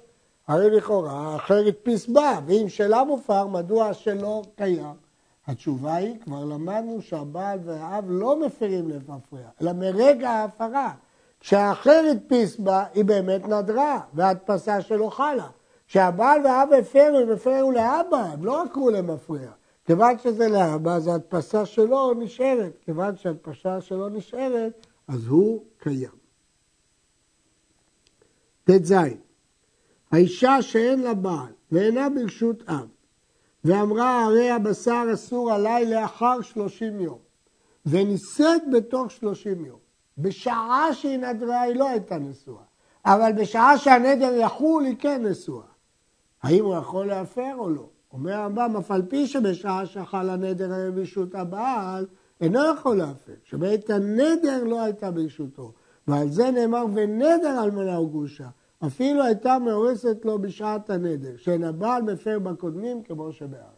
הרי 0.48 0.70
לכאורה 0.70 1.12
האחר 1.12 1.66
הדפיס 1.66 2.06
בה, 2.06 2.40
ואם 2.46 2.68
שלה 2.68 3.04
מופר, 3.04 3.46
מדוע 3.46 3.94
שלא 3.94 4.42
קיים? 4.56 5.05
התשובה 5.46 5.94
היא, 5.94 6.20
כבר 6.20 6.44
למדנו 6.44 7.02
שהבעל 7.02 7.58
והאב 7.64 8.04
לא 8.08 8.46
מפרים 8.46 8.88
למפרע, 8.88 9.48
אלא 9.62 9.72
מרגע 9.72 10.30
ההפרה. 10.30 10.94
כשהאחר 11.40 12.02
הדפיס 12.10 12.56
בה, 12.56 12.84
היא 12.94 13.04
באמת 13.04 13.48
נדרה, 13.48 14.00
וההדפסה 14.14 14.80
שלו 14.80 15.10
חלה. 15.10 15.48
כשהבעל 15.88 16.40
והאב 16.44 16.72
הפרו, 16.72 17.18
הם 17.22 17.32
הפרו 17.32 17.72
לאבא, 17.72 18.16
הם 18.16 18.44
לא 18.44 18.62
עקרו 18.62 18.90
למפרע. 18.90 19.50
כיוון 19.84 20.18
שזה 20.18 20.48
לאבא, 20.48 20.94
אז 20.94 21.06
ההדפסה 21.06 21.66
שלו 21.66 22.14
נשארת. 22.14 22.78
כיוון 22.84 23.16
שההדפסה 23.16 23.80
שלו 23.80 24.08
נשארת, 24.08 24.86
אז 25.08 25.26
הוא 25.26 25.64
קיים. 25.78 26.10
ט"ז 28.64 28.94
האישה 30.12 30.62
שאין 30.62 31.02
לה 31.02 31.14
בעל 31.14 31.52
ואינה 31.72 32.08
ברשות 32.08 32.62
אב 32.68 32.88
ואמרה 33.66 34.24
הרי 34.24 34.50
הבשר 34.50 35.04
אסור 35.14 35.52
עליי 35.52 35.90
לאחר 35.90 36.40
שלושים 36.40 37.00
יום 37.00 37.18
ונישאת 37.86 38.62
בתוך 38.72 39.10
שלושים 39.10 39.64
יום. 39.64 39.78
בשעה 40.18 40.88
שהיא 40.92 41.18
נדרה 41.18 41.60
היא 41.60 41.76
לא 41.76 41.88
הייתה 41.88 42.18
נשואה, 42.18 42.62
אבל 43.04 43.32
בשעה 43.32 43.78
שהנדר 43.78 44.34
יחול 44.34 44.84
היא 44.84 44.96
כן 44.98 45.26
נשואה. 45.26 45.66
האם 46.42 46.64
הוא 46.64 46.74
יכול 46.74 47.06
להפר 47.06 47.54
או 47.58 47.70
לא? 47.70 47.86
אומר 48.12 48.32
הרמב"ם, 48.32 48.76
אף 48.76 48.90
על 48.90 49.02
פי 49.08 49.26
שבשעה 49.26 49.86
שחל 49.86 50.30
הנדר 50.30 50.72
היה 50.72 50.90
ברשות 50.90 51.34
הבעל, 51.34 52.06
אינו 52.40 52.60
יכול 52.74 52.96
להפר, 52.96 53.32
שבעת 53.44 53.90
הנדר 53.90 54.64
לא 54.64 54.80
הייתה 54.80 55.10
ברשותו. 55.10 55.72
ועל 56.08 56.28
זה 56.28 56.50
נאמר 56.50 56.84
ונדר 56.94 57.64
אלמנה 57.64 58.00
וגרושה. 58.00 58.48
אפילו 58.86 59.22
הייתה 59.22 59.58
מאורסת 59.58 60.24
לו 60.24 60.38
בשעת 60.38 60.90
הנדר, 60.90 61.36
שאין 61.36 61.64
הבעל 61.64 62.02
מפר 62.02 62.38
בקודמים 62.38 63.02
כמו 63.02 63.32
שבארץ. 63.32 63.76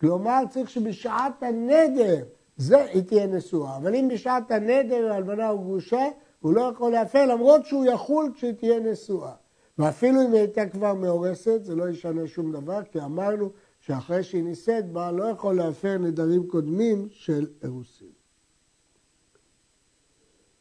כלומר, 0.00 0.42
צריך 0.50 0.70
שבשעת 0.70 1.42
הנדר 1.42 2.24
זה 2.56 2.84
היא 2.84 3.02
תהיה 3.02 3.26
נשואה. 3.26 3.76
אבל 3.76 3.94
אם 3.94 4.08
בשעת 4.12 4.50
הנדר 4.50 5.16
אלמנה 5.16 5.52
וגרושה, 5.52 6.08
הוא 6.40 6.52
לא 6.52 6.60
יכול 6.60 6.92
להפר, 6.92 7.26
למרות 7.26 7.66
שהוא 7.66 7.84
יחול 7.84 8.32
כשהיא 8.34 8.52
תהיה 8.52 8.80
נשואה. 8.80 9.32
ואפילו 9.78 10.22
אם 10.22 10.32
היא 10.32 10.40
הייתה 10.40 10.66
כבר 10.66 10.94
מאורסת, 10.94 11.64
זה 11.64 11.74
לא 11.74 11.88
ישנה 11.88 12.26
שום 12.26 12.52
דבר, 12.52 12.82
כי 12.82 13.00
אמרנו 13.00 13.50
שאחרי 13.80 14.22
שהיא 14.22 14.44
נישאת 14.44 14.92
בה, 14.92 15.10
לא 15.10 15.24
יכול 15.24 15.56
להפר 15.56 15.98
נדרים 15.98 16.46
קודמים 16.46 17.08
של 17.10 17.46
אירוסין. 17.62 18.08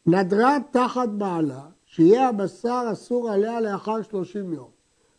נדרה 0.06 0.58
תחת 0.72 1.10
בעלה, 1.10 1.62
שיהיה 1.96 2.30
הבשר 2.30 2.84
אסור 2.92 3.30
עליה 3.30 3.62
לאחר 3.62 4.02
שלושים 4.02 4.54
יום, 4.54 4.70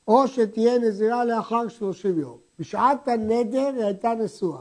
או 0.08 0.28
שתהיה 0.28 0.78
נזירה 0.78 1.24
לאחר 1.24 1.68
שלושים 1.68 2.18
יום. 2.18 2.36
בשעת 2.58 3.08
הנדר 3.08 3.70
היא 3.76 3.84
הייתה 3.84 4.14
נשואה, 4.14 4.60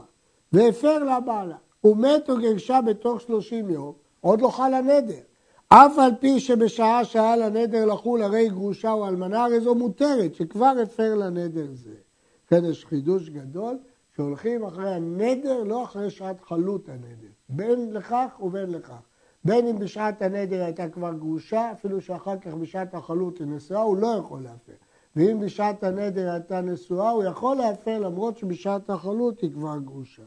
והפר 0.52 0.98
לה 0.98 1.20
בעלה. 1.20 1.56
הוא 1.80 1.96
מת 1.96 2.30
או 2.30 2.36
גרשה 2.36 2.80
בתוך 2.80 3.20
שלושים 3.20 3.70
יום, 3.70 3.92
עוד 4.20 4.40
לא 4.40 4.48
חל 4.48 4.74
הנדר. 4.74 5.20
אף 5.68 5.98
על 5.98 6.10
פי 6.20 6.40
שבשעה 6.40 7.04
שהיה 7.04 7.36
לנדר 7.36 7.84
לחול 7.84 8.22
הרי 8.22 8.48
גרושה 8.48 8.92
או 8.92 9.08
אלמנה, 9.08 9.44
הרי 9.44 9.60
זו 9.60 9.74
מותרת, 9.74 10.34
שכבר 10.34 10.72
הפר 10.82 11.14
לנדר 11.14 11.66
זה. 11.72 11.94
כן, 12.48 12.64
יש 12.64 12.84
חידוש 12.84 13.28
גדול, 13.28 13.78
שהולכים 14.16 14.64
אחרי 14.64 14.94
הנדר, 14.94 15.62
לא 15.64 15.84
אחרי 15.84 16.10
שעת 16.10 16.40
חלות 16.40 16.88
הנדר. 16.88 17.32
בין 17.48 17.92
לכך 17.92 18.36
ובין 18.40 18.70
לכך. 18.70 19.02
בין 19.44 19.66
אם 19.66 19.78
בשעת 19.78 20.22
הנדר 20.22 20.62
הייתה 20.62 20.88
כבר 20.88 21.12
גרושה, 21.12 21.72
אפילו 21.72 22.00
שאחר 22.00 22.38
כך 22.38 22.54
בשעת 22.54 22.94
החלות 22.94 23.38
היא 23.38 23.46
נשואה, 23.46 23.82
הוא 23.82 23.96
לא 23.96 24.06
יכול 24.06 24.42
להפר. 24.42 24.72
ואם 25.16 25.40
בשעת 25.40 25.84
הנדר 25.84 26.30
הייתה 26.30 26.60
נשואה, 26.60 27.10
הוא 27.10 27.24
יכול 27.24 27.56
להפר 27.56 27.98
למרות 27.98 28.38
שבשעת 28.38 28.90
החלות 28.90 29.40
היא 29.40 29.52
כבר 29.52 29.78
גרושה. 29.78 30.22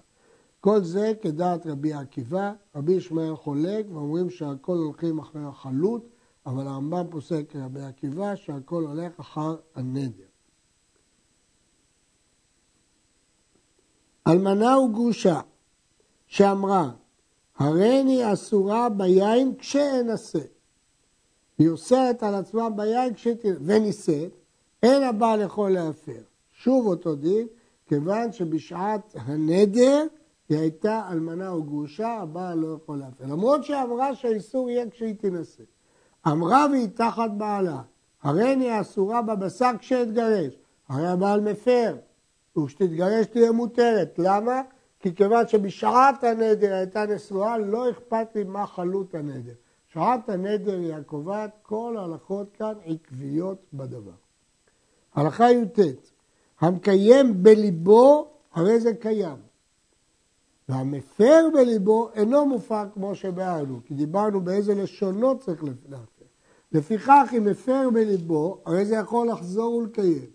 כל 0.60 0.84
זה 0.84 1.14
כדעת 1.22 1.68
רבי 1.68 1.94
עקיבא, 1.94 2.54
רבי 2.76 2.94
ישמעאל 2.94 3.36
חולק, 3.36 3.86
ואומרים 3.92 4.30
שהכל 4.30 4.78
הולכים 4.78 5.20
אחרי 5.20 5.44
החלות, 5.44 6.10
אבל 6.46 6.68
הרמב"ם 6.68 7.06
פוסק 7.10 7.44
כרבי 7.50 7.82
עקיבא 7.82 8.36
שהכל 8.36 8.84
הולך 8.84 9.20
אחר 9.20 9.56
הנדר. 9.76 10.28
אלמנה 14.28 14.80
וגרושה 14.80 15.42
שאמרה 16.28 16.92
הריני 17.58 18.34
אסורה 18.34 18.90
ביין 18.90 19.54
כשאנסה. 19.58 20.40
היא 21.58 21.70
אוסרת 21.70 22.24
על 22.24 22.36
עצמה 22.36 22.70
ביין 22.70 23.14
כשתראה, 23.14 23.56
ונישאת, 23.66 24.32
אין 24.84 25.04
הבעל 25.04 25.42
יכול 25.42 25.72
להפר. 25.72 26.22
שוב 26.54 26.88
אותו 26.88 27.16
דין, 27.16 27.48
כיוון 27.88 28.32
שבשעת 28.32 29.16
הנדר 29.16 30.04
היא 30.50 30.58
הייתה 30.58 31.08
אלמנה 31.12 31.50
או 31.50 31.64
גרושה, 31.64 32.10
הבעל 32.10 32.58
לא 32.58 32.78
יכול 32.84 32.98
להפר. 32.98 33.26
למרות 33.26 33.64
שאמרה 33.64 34.16
שהאיסור 34.16 34.70
יהיה 34.70 34.90
כשהיא 34.90 35.16
תינשא. 35.16 35.64
אמרה 36.28 36.66
והיא 36.72 36.88
תחת 36.96 37.30
בעלה, 37.38 37.82
הריני 38.24 38.82
אסורה 38.82 39.22
בבשר 39.22 39.72
כשאתגרש. 39.80 40.54
הרי 40.90 41.08
הבעל 41.08 41.42
מפר, 41.42 41.96
וכשתתגרש 42.58 43.26
תהיה 43.26 43.52
מותרת. 43.52 44.14
למה? 44.18 44.62
כי 45.08 45.16
כיוון 45.16 45.48
שבשעת 45.48 46.24
הנדר 46.24 46.74
הייתה 46.74 47.06
נשואה, 47.06 47.58
לא 47.58 47.90
אכפת 47.90 48.28
לי 48.36 48.44
מה 48.44 48.68
חלות 48.68 49.16
הנדר. 49.16 49.54
שעת 49.94 50.30
הנדר 50.30 50.80
היא 50.80 50.94
הקובעת, 50.94 51.52
כל 51.62 51.96
ההלכות 51.98 52.52
כאן 52.54 52.74
עקביות 52.86 53.58
בדבר. 53.74 54.12
הלכה 55.14 55.52
י"ט, 55.52 55.80
המקיים 56.60 57.44
בליבו, 57.44 58.28
הרי 58.54 58.80
זה 58.80 58.94
קיים. 58.94 59.38
והמפר 60.70 61.48
בליבו 61.54 62.10
אינו 62.14 62.46
מופר 62.46 62.84
כמו 62.94 63.16
שבארנו, 63.16 63.80
כי 63.86 63.94
דיברנו 63.94 64.42
באיזה 64.42 64.76
לשונות 64.76 65.42
צריך 65.42 65.64
להפר. 65.64 66.26
לפיכך, 66.72 67.34
אם 67.38 67.46
מפר 67.46 67.90
בליבו, 67.94 68.62
הרי 68.66 68.86
זה 68.86 68.96
יכול 68.96 69.30
לחזור 69.30 69.76
ולקיים. 69.76 70.30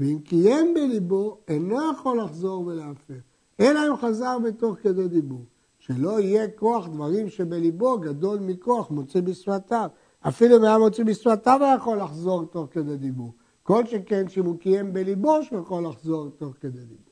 ואם 0.00 0.18
קיים 0.24 0.74
בליבו, 0.74 1.38
אינו 1.48 1.92
יכול 1.92 2.20
לחזור 2.20 2.66
ולהפר. 2.66 3.25
אלא 3.60 3.80
אם 3.88 3.96
חזר 3.96 4.38
בתוך 4.38 4.76
כדי 4.82 5.08
דיבור. 5.08 5.44
שלא 5.78 6.20
יהיה 6.20 6.48
כוח 6.48 6.86
דברים 6.86 7.28
שבליבו 7.28 7.98
גדול 7.98 8.38
מכוח 8.38 8.90
מוציא 8.90 9.20
בשפתיו. 9.20 9.90
אפילו 10.20 10.56
אם 10.56 10.64
היה 10.64 10.78
מוציא 10.78 11.04
בשפתיו 11.04 11.58
היה 11.62 11.74
יכול 11.74 11.98
לחזור 11.98 12.44
תוך 12.44 12.68
כדי 12.70 12.96
דיבור. 12.96 13.34
כל 13.62 13.86
שכן 13.86 14.28
שאם 14.28 14.44
הוא 14.44 14.58
קיים 14.58 14.92
בליבו 14.92 15.42
שהוא 15.42 15.60
יכול 15.60 15.86
לחזור 15.86 16.30
תוך 16.38 16.54
כדי 16.60 16.78
ליבו. 16.78 17.10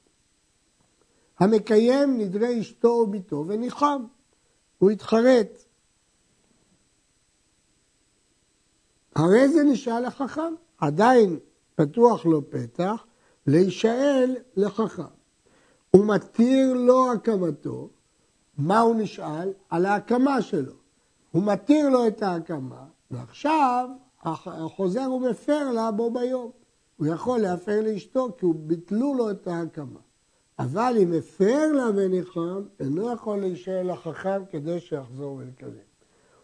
המקיים 1.39 2.19
נדרי 2.19 2.61
אשתו 2.61 2.89
וביתו 2.89 3.45
וניחם, 3.49 4.05
הוא 4.79 4.91
התחרט. 4.91 5.65
הרי 9.17 9.49
זה 9.49 9.65
נשאל 9.65 10.07
לחכם, 10.07 10.55
עדיין 10.79 11.39
פתוח 11.75 12.27
לו 12.27 12.51
פתח 12.51 13.07
להישאל 13.47 14.37
לחכם. 14.57 15.03
הוא 15.95 16.05
מתיר 16.05 16.75
לו 16.75 17.13
הקמתו, 17.13 17.89
מה 18.59 18.81
הוא 18.81 18.95
נשאל? 18.95 19.53
על 19.71 19.87
ההקמה 19.87 20.43
שלו. 20.43 20.73
הוא 21.31 21.43
מתיר 21.43 21.89
לו 21.89 22.07
את 22.07 22.23
ההקמה, 22.23 22.85
ועכשיו 23.11 23.89
החוזר 24.23 25.05
הוא 25.05 25.21
מפר 25.21 25.71
לה 25.71 25.91
בו 25.91 26.11
ביום. 26.11 26.51
הוא 26.97 27.07
יכול 27.07 27.39
להפר 27.39 27.81
לאשתו 27.83 28.29
כי 28.39 28.47
הוא 28.47 28.55
ביטלו 28.59 29.15
לו 29.15 29.31
את 29.31 29.47
ההקמה. 29.49 30.01
אבל 30.59 30.95
אם 30.99 31.13
הפר 31.19 31.73
לה 31.73 31.87
וניחם, 31.97 32.63
אינו 32.81 33.13
יכול 33.13 33.41
להישאר 33.41 33.83
לחכם 33.83 34.43
כדי 34.51 34.81
שיחזור 34.81 35.35
ולקדם. 35.35 35.85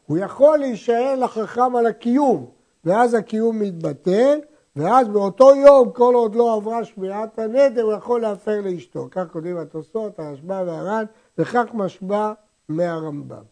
הוא 0.07 0.19
יכול 0.19 0.59
להישאר 0.59 1.15
לחכם 1.17 1.77
על 1.77 1.87
הקיום, 1.87 2.47
ואז 2.85 3.15
הקיום 3.15 3.59
מתבטל, 3.59 4.39
ואז 4.81 5.09
באותו 5.09 5.55
יום, 5.57 5.91
כל 5.93 6.15
עוד 6.15 6.35
לא 6.35 6.55
עברה 6.55 6.85
שמיעת 6.85 7.39
הנדר, 7.39 7.83
הוא 7.83 7.93
יכול 7.93 8.21
להפר 8.21 8.61
לאשתו. 8.61 9.09
כך 9.11 9.23
כותבים 9.33 9.57
התוספות, 9.57 10.19
הרשב"א 10.19 10.63
והר"ן, 10.67 11.05
וכך 11.39 11.65
משבע 11.75 12.33
מהרמב"ם. 12.69 13.43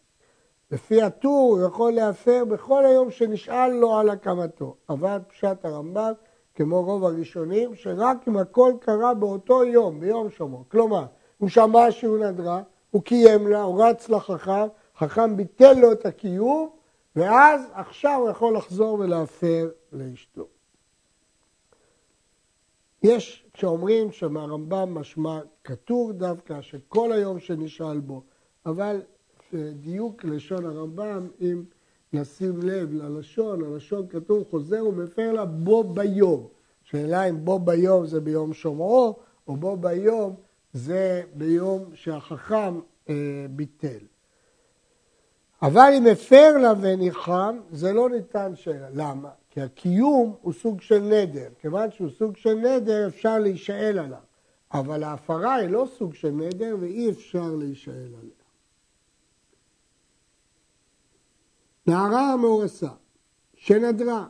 לפי 0.71 1.03
הטור 1.03 1.57
הוא 1.57 1.67
יכול 1.67 1.93
להפר 1.93 2.45
בכל 2.45 2.85
היום 2.85 3.11
שנשאל 3.11 3.69
לו 3.69 3.97
על 3.97 4.11
הקמתו. 4.11 4.75
אבל 4.89 5.19
פשט 5.29 5.65
הרמב"ם, 5.65 6.13
כמו 6.55 6.83
רוב 6.83 7.05
הראשונים, 7.05 7.75
שרק 7.75 8.29
אם 8.29 8.37
הכל 8.37 8.73
קרה 8.81 9.15
באותו 9.15 9.65
יום, 9.65 10.01
ביום 10.01 10.31
שמו. 10.31 10.65
כלומר, 10.69 11.05
הוא 11.39 11.49
שמע 11.49 11.91
שהוא 11.91 12.19
נדרה, 12.19 12.63
הוא 12.91 13.03
קיים 13.03 13.47
לה, 13.47 13.63
הוא 13.63 13.85
רץ 13.85 14.09
לחכם, 14.09 14.67
חכם 14.99 15.37
ביטל 15.37 15.73
לו 15.73 15.93
את 15.93 16.07
הקיום, 16.07 16.69
ואז 17.17 17.71
עכשיו 17.75 18.19
הוא 18.21 18.31
יכול 18.31 18.57
לחזור 18.57 18.99
ולהפר 19.01 19.69
לאשתו. 19.93 20.58
יש, 23.03 23.45
כשאומרים 23.53 24.13
שמהרמב"ם 24.13 24.95
משמע 24.95 25.41
כתוב 25.65 26.13
דווקא 26.13 26.61
שכל 26.61 27.13
היום 27.13 27.41
שנשאל 27.41 28.01
בו, 28.01 28.23
אבל 28.67 29.01
דיוק 29.53 30.25
לשון 30.25 30.65
הרמב"ם, 30.65 31.29
אם 31.41 31.63
נשים 32.13 32.63
לב 32.63 32.93
ללשון, 32.93 33.65
הלשון 33.65 34.07
כתוב 34.09 34.45
חוזר 34.51 34.87
ומפר 34.87 35.33
לה 35.33 35.45
בו 35.45 35.85
ביום. 35.85 36.47
שאלה 36.83 37.25
אם 37.25 37.45
בו 37.45 37.59
ביום 37.59 38.07
זה 38.07 38.21
ביום 38.21 38.53
שומעו, 38.53 39.17
או 39.49 39.57
בו 39.57 39.77
ביום 39.77 40.35
זה 40.73 41.23
ביום 41.35 41.85
שהחכם 41.95 42.81
אה, 43.09 43.47
ביטל. 43.51 43.99
אבל 45.63 45.93
אם 45.99 46.07
הפר 46.07 46.57
לה 46.63 46.73
וניחם, 46.81 47.59
זה 47.71 47.93
לא 47.93 48.11
ניתן 48.11 48.57
שאלה. 48.57 48.89
למה? 48.95 49.31
כי 49.59 49.63
הקיום 49.63 50.37
הוא 50.41 50.53
סוג 50.53 50.81
של 50.81 50.99
נדר. 50.99 51.49
כיוון 51.61 51.91
שהוא 51.91 52.11
סוג 52.19 52.37
של 52.37 52.55
נדר, 52.55 53.09
אפשר 53.09 53.39
להישאל 53.39 53.99
עליו. 53.99 54.21
אבל 54.73 55.03
ההפרה 55.03 55.55
היא 55.55 55.69
לא 55.69 55.89
סוג 55.99 56.15
של 56.15 56.31
נדר 56.31 56.77
ואי 56.81 57.11
אפשר 57.11 57.55
להישאל 57.55 58.15
עליה. 58.21 58.39
נערה 61.87 62.33
המאורסה, 62.33 62.91
שנדרה, 63.55 64.27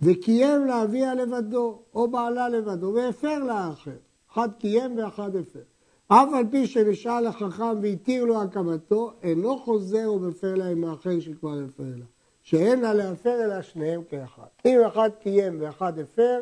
וקיים 0.00 0.66
לאביה 0.66 1.14
לבדו, 1.14 1.82
או 1.94 2.10
בעלה 2.10 2.48
לבדו, 2.48 2.92
והפר 2.94 3.38
לאחר. 3.38 3.96
אחד 4.32 4.48
קיים 4.58 4.98
ואחד 4.98 5.36
הפר. 5.36 5.62
אף 6.08 6.28
על 6.34 6.44
פי 6.50 6.66
שנשאל 6.66 7.26
החכם 7.26 7.80
והתיר 7.82 8.24
לו 8.24 8.42
הקמתו, 8.42 9.12
אינו 9.22 9.58
חוזר 9.58 10.12
ומפר 10.12 10.54
לה 10.54 10.68
עם 10.68 10.84
האחר 10.84 11.20
שכבר 11.20 11.58
הפר 11.68 11.92
לה. 11.96 12.04
שאין 12.46 12.80
לה 12.80 12.94
להפר 12.94 13.44
אלא 13.44 13.62
שניהם 13.62 14.02
כאחד. 14.04 14.46
אם 14.64 14.80
אחד 14.86 15.10
קיים 15.20 15.60
ואחד 15.60 15.98
הפר, 15.98 16.40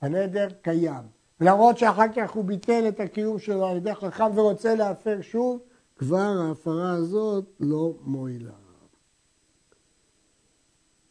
הנדר 0.00 0.48
קיים. 0.62 1.02
למרות 1.40 1.78
שאחר 1.78 2.12
כך 2.16 2.30
הוא 2.30 2.44
ביטל 2.44 2.84
את 2.88 3.00
הקיום 3.00 3.38
שלו 3.38 3.66
על 3.66 3.76
ידי 3.76 3.94
חכם 3.94 4.38
ורוצה 4.38 4.74
להפר 4.74 5.20
שוב, 5.20 5.60
כבר 5.96 6.34
ההפרה 6.46 6.90
הזאת 6.90 7.44
לא 7.60 7.94
מועילה. 8.00 8.52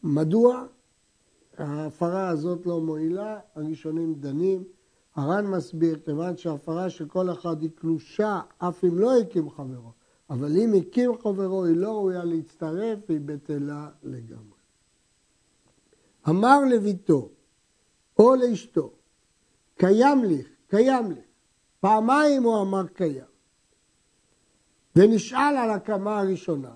מדוע 0.04 0.66
ההפרה 1.58 2.28
הזאת 2.28 2.66
לא 2.66 2.82
מועילה? 2.82 3.40
הראשונים 3.56 4.14
דנים. 4.14 4.64
הר"ן 5.16 5.46
מסביר, 5.46 6.00
כיוון 6.06 6.38
שההפרה 6.38 6.90
של 6.90 7.08
כל 7.08 7.32
אחד 7.32 7.62
היא 7.62 7.70
קלושה, 7.76 8.40
אף 8.58 8.84
אם 8.84 9.00
לא 9.00 9.20
הקים 9.20 9.50
חברו. 9.50 9.97
אבל 10.30 10.58
אם 10.58 10.74
הקים 10.74 11.12
חברו, 11.18 11.66
היא 11.66 11.76
לא 11.76 11.92
ראויה 11.92 12.24
להצטרף, 12.24 13.00
היא 13.10 13.20
בטלה 13.26 13.90
לגמרי. 14.04 14.58
אמר 16.30 16.60
לביתו 16.70 17.30
או 18.20 18.36
לאשתו, 18.36 18.92
קיים 19.78 20.24
לי, 20.24 20.44
קיים 20.68 21.12
לי. 21.12 21.22
פעמיים 21.80 22.44
הוא 22.44 22.62
אמר 22.62 22.88
קיים. 22.88 23.26
ונשאל 24.96 25.56
על 25.58 25.70
הקמה 25.72 26.20
הראשונה, 26.20 26.76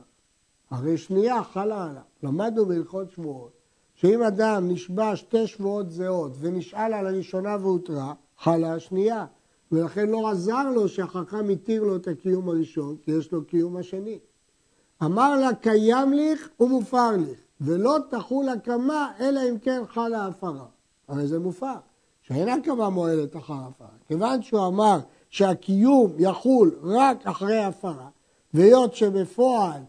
הרי 0.70 0.98
שנייה 0.98 1.44
חלה 1.44 1.90
עליו. 1.90 2.02
למדנו 2.24 2.66
בהלכות 2.66 3.12
שבועות, 3.12 3.52
שאם 3.96 4.24
אדם 4.24 4.68
נשבע 4.68 5.16
שתי 5.16 5.48
שבועות 5.48 5.92
זהות 5.92 6.32
ונשאל 6.40 6.94
על 6.94 7.08
הראשונה 7.08 7.58
והותרה, 7.62 8.14
חלה 8.38 8.74
השנייה. 8.74 9.26
ולכן 9.72 10.10
לא 10.10 10.30
עזר 10.30 10.70
לו 10.76 10.88
שהחכם 10.90 11.50
התיר 11.50 11.84
לו 11.84 11.96
את 11.96 12.08
הקיום 12.08 12.50
הראשון, 12.50 12.96
כי 13.02 13.12
יש 13.12 13.32
לו 13.32 13.46
קיום 13.46 13.78
השני. 13.78 14.20
אמר 15.04 15.40
לה, 15.40 15.54
קיים 15.54 16.14
לך 16.14 16.48
ומופר 16.60 17.12
לך, 17.18 17.40
ולא 17.62 17.98
תחול 18.10 18.50
הקמה, 18.50 19.12
אלא 19.20 19.40
אם 19.50 19.60
כן 19.60 19.82
חלה 19.88 20.28
הפרה. 20.28 20.66
הרי 21.08 21.28
זה 21.28 21.40
מופר, 21.40 21.76
שאין 22.22 22.50
הקמה 22.50 22.90
מועלת 22.90 23.36
אחר 23.36 23.54
הפרה. 23.54 23.88
כיוון 24.08 24.42
שהוא 24.42 24.68
אמר 24.68 25.00
שהקיום 25.30 26.12
יחול 26.18 26.80
רק 26.84 27.28
אחרי 27.28 27.60
הפרה, 27.60 28.10
והיות 28.54 28.96
שבפועל 28.96 29.82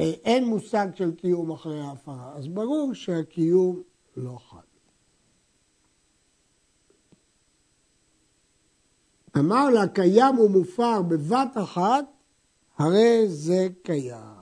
אה, 0.00 0.12
אין 0.24 0.44
מושג 0.44 0.88
של 0.94 1.14
קיום 1.14 1.50
אחרי 1.50 1.80
ההפרה, 1.80 2.32
אז 2.36 2.48
ברור 2.48 2.94
שהקיום 2.94 3.82
לא 4.16 4.38
חל. 4.50 4.69
אמר 9.40 9.70
לה 9.70 9.86
קיים 9.86 10.38
ומופר 10.38 11.02
בבת 11.02 11.56
אחת, 11.62 12.04
הרי 12.78 13.28
זה 13.28 13.68
קיים. 13.82 14.40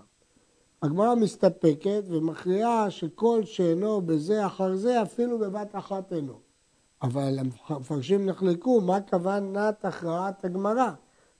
הגמרא 0.82 1.14
מסתפקת 1.14 2.02
ומכריעה 2.08 2.90
שכל 2.90 3.44
שאינו 3.44 4.00
בזה 4.00 4.46
אחר 4.46 4.76
זה, 4.76 5.02
אפילו 5.02 5.38
בבת 5.38 5.76
אחת 5.76 6.12
אינו. 6.12 6.38
אבל 7.02 7.38
המפרשים 7.38 8.26
נחלקו 8.26 8.80
מה 8.80 9.00
כוונת 9.00 9.84
הכרעת 9.84 10.44
הגמרא. 10.44 10.90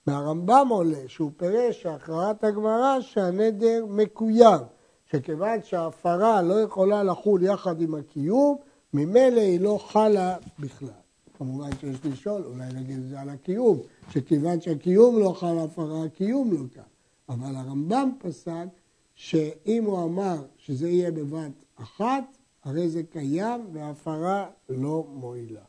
מהרמב"ם 0.06 0.68
עולה 0.70 1.02
שהוא 1.06 1.30
פירש 1.36 1.82
שהכרעת 1.82 2.44
הגמרא 2.44 3.00
שהנדר 3.00 3.84
מקוים, 3.88 4.60
שכיוון 5.04 5.62
שההפרה 5.62 6.42
לא 6.42 6.60
יכולה 6.60 7.02
לחול 7.02 7.42
יחד 7.42 7.80
עם 7.80 7.94
הקיום, 7.94 8.56
ממילא 8.94 9.40
היא 9.40 9.60
לא 9.60 9.78
חלה 9.88 10.36
בכלל. 10.58 11.07
כמובן 11.38 11.70
שיש 11.80 11.96
לשאול, 12.04 12.44
אולי 12.44 12.66
נגיד 12.74 12.98
את 12.98 13.08
זה 13.08 13.20
על 13.20 13.28
הקיום, 13.28 13.78
שכיוון 14.10 14.60
שהקיום 14.60 15.18
לא 15.18 15.32
חל 15.32 15.58
הפרה, 15.58 16.04
הקיום 16.04 16.52
לא 16.52 16.58
כאן. 16.74 16.82
אבל 17.28 17.56
הרמב"ם 17.56 18.10
פסק 18.18 18.66
שאם 19.14 19.84
הוא 19.84 20.04
אמר 20.04 20.44
שזה 20.56 20.88
יהיה 20.88 21.10
בבת 21.10 21.52
אחת, 21.76 22.24
הרי 22.64 22.88
זה 22.88 23.02
קיים 23.02 23.66
וההפרה 23.72 24.50
לא 24.68 25.06
מועילה. 25.12 25.64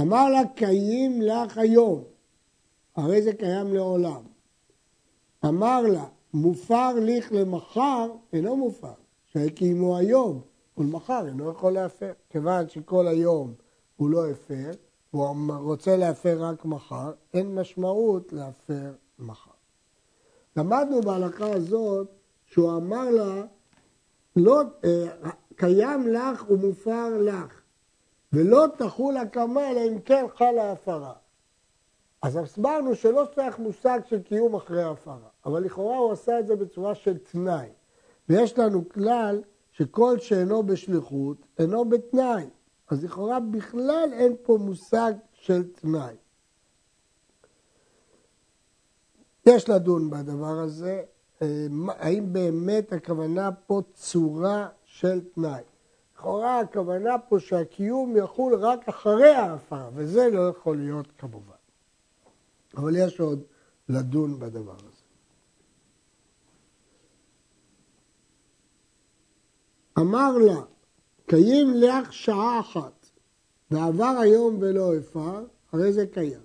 אמר 0.00 0.28
לה, 0.28 0.40
קיים 0.54 1.22
לך 1.22 1.58
היום, 1.58 2.02
הרי 2.96 3.22
זה 3.22 3.32
קיים 3.32 3.74
לעולם. 3.74 4.22
אמר 5.44 5.82
לה, 5.82 6.04
מופר 6.34 6.92
לך 7.02 7.32
למחר, 7.32 8.10
אינו 8.32 8.56
מופר, 8.56 8.92
שקיימו 9.26 9.96
היום, 9.96 10.40
ולמחר 10.78 11.26
אינו 11.26 11.50
יכול 11.50 11.72
להפר. 11.72 12.12
כיוון 12.30 12.68
שכל 12.68 13.06
היום 13.06 13.54
הוא 14.00 14.10
לא 14.10 14.30
הפר, 14.30 14.70
הוא 15.10 15.54
רוצה 15.54 15.96
להפר 15.96 16.42
רק 16.44 16.64
מחר, 16.64 17.12
אין 17.34 17.54
משמעות 17.54 18.32
להפר 18.32 18.92
מחר. 19.18 19.50
למדנו 20.56 21.00
בהלכה 21.00 21.52
הזאת 21.52 22.08
שהוא 22.46 22.76
אמר 22.76 23.10
לה, 23.10 23.42
לא, 24.36 24.62
אה, 24.84 25.30
קיים 25.56 26.08
לך 26.08 26.50
ומופר 26.50 27.18
לך, 27.18 27.60
ולא 28.32 28.66
תחול 28.78 29.16
הקמה 29.16 29.70
אלא 29.70 29.80
אם 29.80 30.00
כן 30.00 30.24
חלה 30.36 30.72
הפרה. 30.72 31.12
אז 32.22 32.36
הסברנו 32.36 32.94
שלא 32.94 33.26
צריך 33.34 33.58
מושג 33.58 34.00
של 34.08 34.22
קיום 34.22 34.54
אחרי 34.54 34.82
הפרה, 34.82 35.28
אבל 35.46 35.62
לכאורה 35.62 35.98
הוא 35.98 36.12
עשה 36.12 36.38
את 36.38 36.46
זה 36.46 36.56
בצורה 36.56 36.94
של 36.94 37.18
תנאי. 37.18 37.68
ויש 38.28 38.58
לנו 38.58 38.88
כלל 38.88 39.42
שכל 39.72 40.18
שאינו 40.18 40.62
בשליחות 40.62 41.36
אינו 41.58 41.84
בתנאי. 41.84 42.46
אז 42.90 43.04
לכאורה 43.04 43.40
בכלל 43.40 44.08
אין 44.12 44.36
פה 44.42 44.58
מושג 44.60 45.12
של 45.32 45.72
תנאי. 45.72 46.14
יש 49.46 49.68
לדון 49.68 50.10
בדבר 50.10 50.58
הזה, 50.58 51.02
אה, 51.42 51.66
האם 51.88 52.32
באמת 52.32 52.92
הכוונה 52.92 53.52
פה 53.52 53.82
צורה 53.94 54.68
של 54.84 55.20
תנאי. 55.34 55.62
לכאורה 56.14 56.60
הכוונה 56.60 57.18
פה 57.18 57.40
שהקיום 57.40 58.16
יחול 58.16 58.54
רק 58.54 58.88
אחרי 58.88 59.34
ההפרה, 59.34 59.90
וזה 59.94 60.28
לא 60.32 60.48
יכול 60.48 60.76
להיות 60.76 61.06
כמובן. 61.18 61.54
אבל 62.76 62.96
יש 62.96 63.20
עוד 63.20 63.42
לדון 63.88 64.38
בדבר 64.38 64.76
הזה. 64.76 65.02
אמר 69.98 70.38
לה, 70.38 70.60
קיים 71.30 71.74
לך 71.74 72.12
שעה 72.12 72.60
אחת, 72.60 73.06
ועבר 73.70 74.16
היום 74.20 74.56
ולא 74.60 74.94
הפר, 74.94 75.44
הרי 75.72 75.92
זה 75.92 76.06
קיים. 76.06 76.40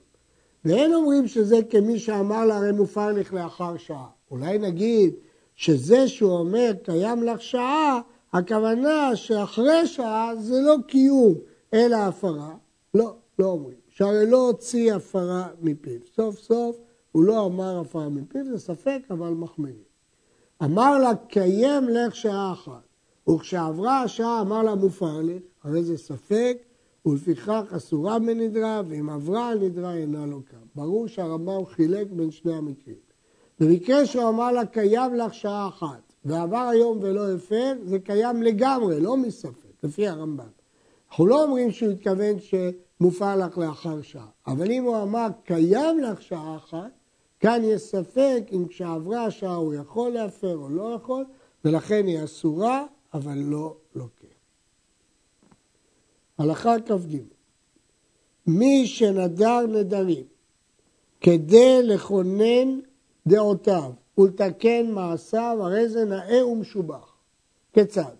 ואין 0.66 0.94
אומרים 0.94 1.28
שזה 1.28 1.60
כמי 1.70 2.00
שאמר 2.00 2.46
לה, 2.46 2.58
הרי 2.58 2.72
מופר 2.72 3.12
לך 3.12 3.34
לאחר 3.34 3.78
שעה. 3.78 4.08
אולי 4.32 4.58
נגיד 4.58 5.14
שזה 5.56 6.08
שהוא 6.08 6.32
אומר, 6.32 6.72
קיים 6.84 7.24
לך 7.24 7.42
שעה, 7.42 8.02
הכוונה 8.34 9.16
שאחרי 9.16 9.88
שעה 9.88 10.36
זה 10.40 10.62
לא 10.62 10.76
קיום, 10.88 11.34
אלא 11.74 11.96
הפרה. 11.96 12.56
לא, 12.94 13.16
לא 13.40 13.46
אומרים. 13.46 13.78
שהרי 13.90 14.30
לא 14.30 14.48
הוציא 14.48 14.94
הפרה 14.94 15.48
מפיו. 15.62 16.00
סוף 16.16 16.40
סוף 16.40 16.78
הוא 17.12 17.24
לא 17.24 17.46
אמר 17.46 17.80
הפרה 17.80 18.10
מפיו, 18.10 18.46
זה 18.46 18.60
ספק, 18.60 19.00
אבל 19.10 19.30
מחמירים. 19.30 19.86
אמר 20.64 21.00
לה, 21.00 21.16
קיים 21.16 21.90
לך 21.90 22.16
שעה 22.16 22.54
אחת. 22.54 22.85
וכשעברה 23.30 24.02
השעה 24.02 24.42
אמר 24.42 24.64
לה 24.64 24.76
מופר 24.76 25.22
לי, 25.22 25.40
הרי 25.64 25.84
זה 25.84 25.98
ספק, 25.98 26.58
ולפיכך 27.06 27.64
אסורה 27.72 28.20
בנדרה, 28.20 28.82
ואם 28.88 29.10
עברה 29.10 29.52
הנדרה 29.52 29.96
אינה 29.96 30.26
לו 30.26 30.42
קם. 30.42 30.58
ברור 30.76 31.08
שהרמב"ם 31.08 31.66
חילק 31.66 32.08
בין 32.12 32.32
שני 32.32 32.54
המקרים. 32.54 32.96
במקרה 33.60 34.06
שהוא 34.06 34.30
אמר 34.30 34.52
לה 34.52 34.66
קיים 34.66 35.16
לך 35.16 35.34
שעה 35.34 35.68
אחת, 35.68 36.14
ועבר 36.26 36.58
היום 36.58 36.98
ולא 37.02 37.32
הפר, 37.34 37.74
זה 37.84 38.00
קיים 38.00 38.44
לגמרי, 38.44 39.00
לא 39.00 39.18
מספק, 39.18 39.84
לפי 39.84 40.08
הרמב"ם. 40.08 40.46
אנחנו 41.10 41.26
לא 41.26 41.44
אומרים 41.44 41.72
שהוא 41.72 41.92
התכוון 41.92 42.36
שמופר 42.40 43.36
לך 43.36 43.58
לאחר 43.58 44.02
שעה, 44.02 44.28
אבל 44.48 44.72
אם 44.72 44.84
הוא 44.84 45.02
אמר 45.02 45.28
קיים 45.44 46.00
לך 46.00 46.22
שעה 46.22 46.56
אחת, 46.56 46.92
כאן 47.40 47.62
יש 47.64 47.82
ספק 47.82 48.44
אם 48.52 48.66
כשעברה 48.68 49.26
השעה 49.26 49.56
הוא 49.56 49.74
יכול 49.74 50.12
להפר 50.12 50.58
או 50.58 50.70
לא 50.70 50.94
יכול, 50.96 51.26
ולכן 51.66 52.08
היא 52.08 52.24
אסורה, 52.24 52.86
אבל 53.16 53.38
לא 53.38 53.76
לוקח. 53.96 54.26
הלכה 56.38 56.76
כ"ג 56.86 57.18
מי 58.48 58.88
שנדר 58.88 59.62
נדרים 59.68 60.26
כדי 61.22 61.84
לכונן 61.84 62.80
דעותיו 63.28 63.92
ולתקן 64.18 64.92
מעשיו, 64.92 65.58
הרי 65.62 65.90
זה 65.90 66.06
נאה 66.06 66.48
ומשובח. 66.48 67.16
כיצד? 67.74 68.16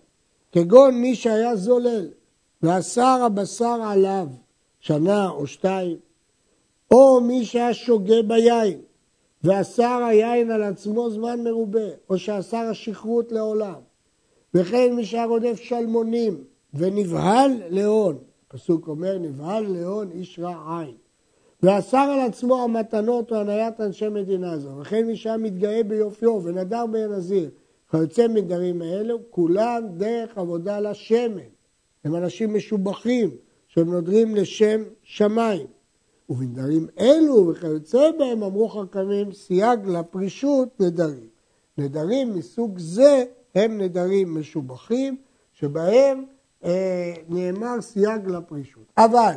כגון 0.52 0.94
מי 0.94 1.14
שהיה 1.14 1.56
זולל 1.56 2.08
ואסר 2.62 3.22
הבשר 3.26 3.78
עליו 3.82 4.28
שנה 4.80 5.30
או 5.30 5.46
שתיים, 5.46 5.98
או 6.90 7.20
מי 7.20 7.44
שהיה 7.44 7.74
שוגה 7.74 8.22
ביין 8.22 8.80
ואסר 9.44 10.04
היין 10.08 10.50
על 10.50 10.62
עצמו 10.62 11.10
זמן 11.10 11.44
מרובה, 11.44 11.88
או 12.10 12.18
שאסר 12.18 12.56
השכרות 12.70 13.32
לעולם, 13.32 13.80
וכן 14.56 14.92
מי 14.94 15.04
שהיה 15.04 15.24
רודף 15.24 15.60
שלמונים 15.60 16.44
ונבהל 16.74 17.50
להון, 17.68 18.18
הפסוק 18.50 18.88
אומר 18.88 19.18
נבהל 19.18 19.66
להון 19.68 20.10
איש 20.10 20.38
רע 20.38 20.78
עין, 20.80 20.94
ואסר 21.62 21.98
על 21.98 22.20
עצמו 22.20 22.62
המתנות 22.62 23.32
או 23.32 23.36
הנהיית 23.36 23.80
אנשי 23.80 24.08
מדינה 24.08 24.58
זו, 24.58 24.76
וכן 24.80 25.06
מי 25.06 25.16
שהיה 25.16 25.36
מתגאה 25.36 25.82
ביופיו 25.82 26.40
ונדר 26.44 26.86
בעין 26.86 27.12
הזיר, 27.12 27.50
כיוצא 27.90 28.28
מדברים 28.28 28.82
האלו, 28.82 29.18
כולם 29.30 29.82
דרך 29.96 30.38
עבודה 30.38 30.80
לשמן. 30.80 31.40
הם 32.04 32.16
אנשים 32.16 32.54
משובחים 32.54 33.30
שהם 33.68 33.90
נודרים 33.90 34.34
לשם 34.34 34.82
שמיים. 35.02 35.66
ובנדרים 36.28 36.86
אלו 37.00 37.48
וכיוצא 37.48 38.10
בהם 38.18 38.42
אמרו 38.42 38.68
חכמים 38.68 39.32
סייג 39.32 39.86
לפרישות 39.86 40.80
נדרים. 40.80 41.28
נדרים 41.78 42.34
מסוג 42.34 42.78
זה 42.78 43.24
הם 43.56 43.78
נדרים 43.78 44.34
משובחים 44.34 45.16
שבהם 45.52 46.24
אה, 46.64 47.14
נאמר 47.28 47.80
סייג 47.80 48.28
לפרישות. 48.28 48.92
אבל 48.98 49.34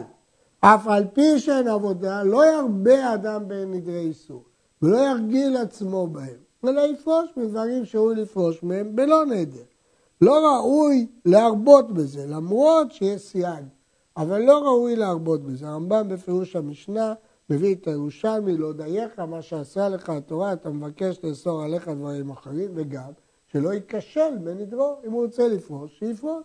אף 0.60 0.88
על 0.88 1.03
פי 1.13 1.39
שהן 1.39 1.67
עבודה, 1.67 2.23
לא 2.23 2.45
ירבה 2.45 3.13
אדם 3.13 3.47
בנדרי 3.47 3.99
איסור, 3.99 4.43
ולא 4.82 4.97
ירגיל 4.97 5.58
עצמו 5.58 6.08
בהם, 6.08 6.38
אלא 6.63 6.82
יפרוש 6.82 7.29
מדברים 7.38 7.86
שראוי 7.86 8.15
לפרוש 8.15 8.63
מהם 8.63 8.95
בלא 8.95 9.25
נדר. 9.25 9.63
לא 10.21 10.47
ראוי 10.47 11.08
להרבות 11.25 11.91
בזה, 11.91 12.25
למרות 12.27 12.91
שיש 12.91 13.21
סייג, 13.21 13.65
אבל 14.17 14.41
לא 14.41 14.60
ראוי 14.60 14.95
להרבות 14.95 15.43
בזה. 15.43 15.67
הרמב"ם 15.67 16.10
בפירוש 16.10 16.55
המשנה 16.55 17.13
מביא 17.49 17.75
את 17.75 17.88
הירושלמי, 17.88 18.58
לא 18.58 18.73
דייך, 18.73 19.19
מה 19.19 19.41
שעשה 19.41 19.89
לך 19.89 20.10
התורה, 20.10 20.53
אתה 20.53 20.69
מבקש 20.69 21.19
לאסור 21.23 21.63
עליך 21.63 21.88
דברים 21.88 22.29
אחרים, 22.29 22.71
וגם 22.75 23.12
שלא 23.51 23.73
ייכשל 23.73 24.38
בנדרו, 24.43 24.97
אם 25.05 25.12
הוא 25.12 25.25
רוצה 25.25 25.47
לפרוש, 25.47 25.99
שיפרוש. 25.99 26.43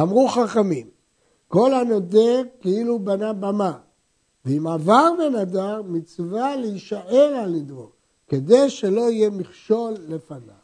אמרו 0.00 0.28
חכמים, 0.28 0.90
כל 1.48 1.74
הנודר 1.74 2.42
כאילו 2.60 2.98
בנה 2.98 3.32
במה, 3.32 3.78
ואם 4.44 4.66
עבר 4.66 5.08
ונדר, 5.18 5.82
מצווה 5.82 6.56
להישאר 6.56 7.34
על 7.42 7.50
נדרו, 7.50 7.88
כדי 8.28 8.70
שלא 8.70 9.10
יהיה 9.10 9.30
מכשול 9.30 9.94
לפניו. 10.08 10.54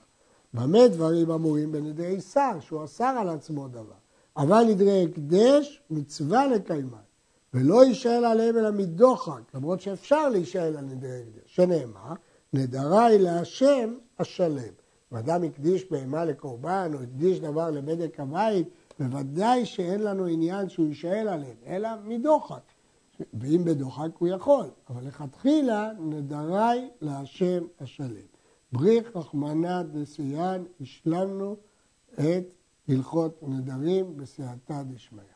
במה 0.54 0.88
דברים 0.88 1.30
אמורים 1.30 1.72
בנדרי 1.72 2.20
שר, 2.20 2.60
שהוא 2.60 2.84
אסר 2.84 3.14
על 3.20 3.28
עצמו 3.28 3.68
דבר. 3.68 3.94
אבל 4.36 4.64
נדרי 4.64 5.04
הקדש, 5.04 5.82
מצווה 5.90 6.46
לקיימן, 6.46 6.98
ולא 7.54 7.84
יישאל 7.84 8.24
עליהם 8.24 8.58
אלא 8.58 8.70
מדוחק, 8.70 9.54
למרות 9.54 9.80
שאפשר 9.80 10.28
להישאל 10.28 10.76
על 10.76 10.84
נדרי 10.84 11.22
הקדש, 11.22 11.42
שנאמר, 11.46 12.12
נדרי 12.56 13.18
להשם 13.18 13.94
השלם. 14.18 14.72
אם 15.12 15.16
אדם 15.16 15.42
הקדיש 15.44 15.90
בהמה 15.90 16.24
לקורבן, 16.24 16.90
או 16.94 17.02
הקדיש 17.02 17.40
דבר 17.40 17.70
לבדק 17.70 18.20
הבית, 18.20 18.68
בוודאי 18.98 19.66
שאין 19.66 20.02
לנו 20.02 20.26
עניין 20.26 20.68
שהוא 20.68 20.86
יישאל 20.86 21.28
עליהם, 21.28 21.56
אלא 21.66 21.88
מדוחק. 22.04 22.62
ואם 23.34 23.64
בדוחק 23.64 24.08
הוא 24.18 24.28
יכול, 24.28 24.66
אבל 24.88 25.06
לכתחילה 25.06 25.90
נדרי 25.98 26.88
להשם 27.00 27.64
השלם. 27.80 28.26
בריך 28.72 29.16
רחמנא 29.16 29.82
דסיין, 29.82 30.64
השלמנו 30.80 31.56
את 32.14 32.44
הלכות 32.88 33.42
נדרים 33.42 34.16
בסייעתא 34.16 34.82
דשמיא. 34.82 35.35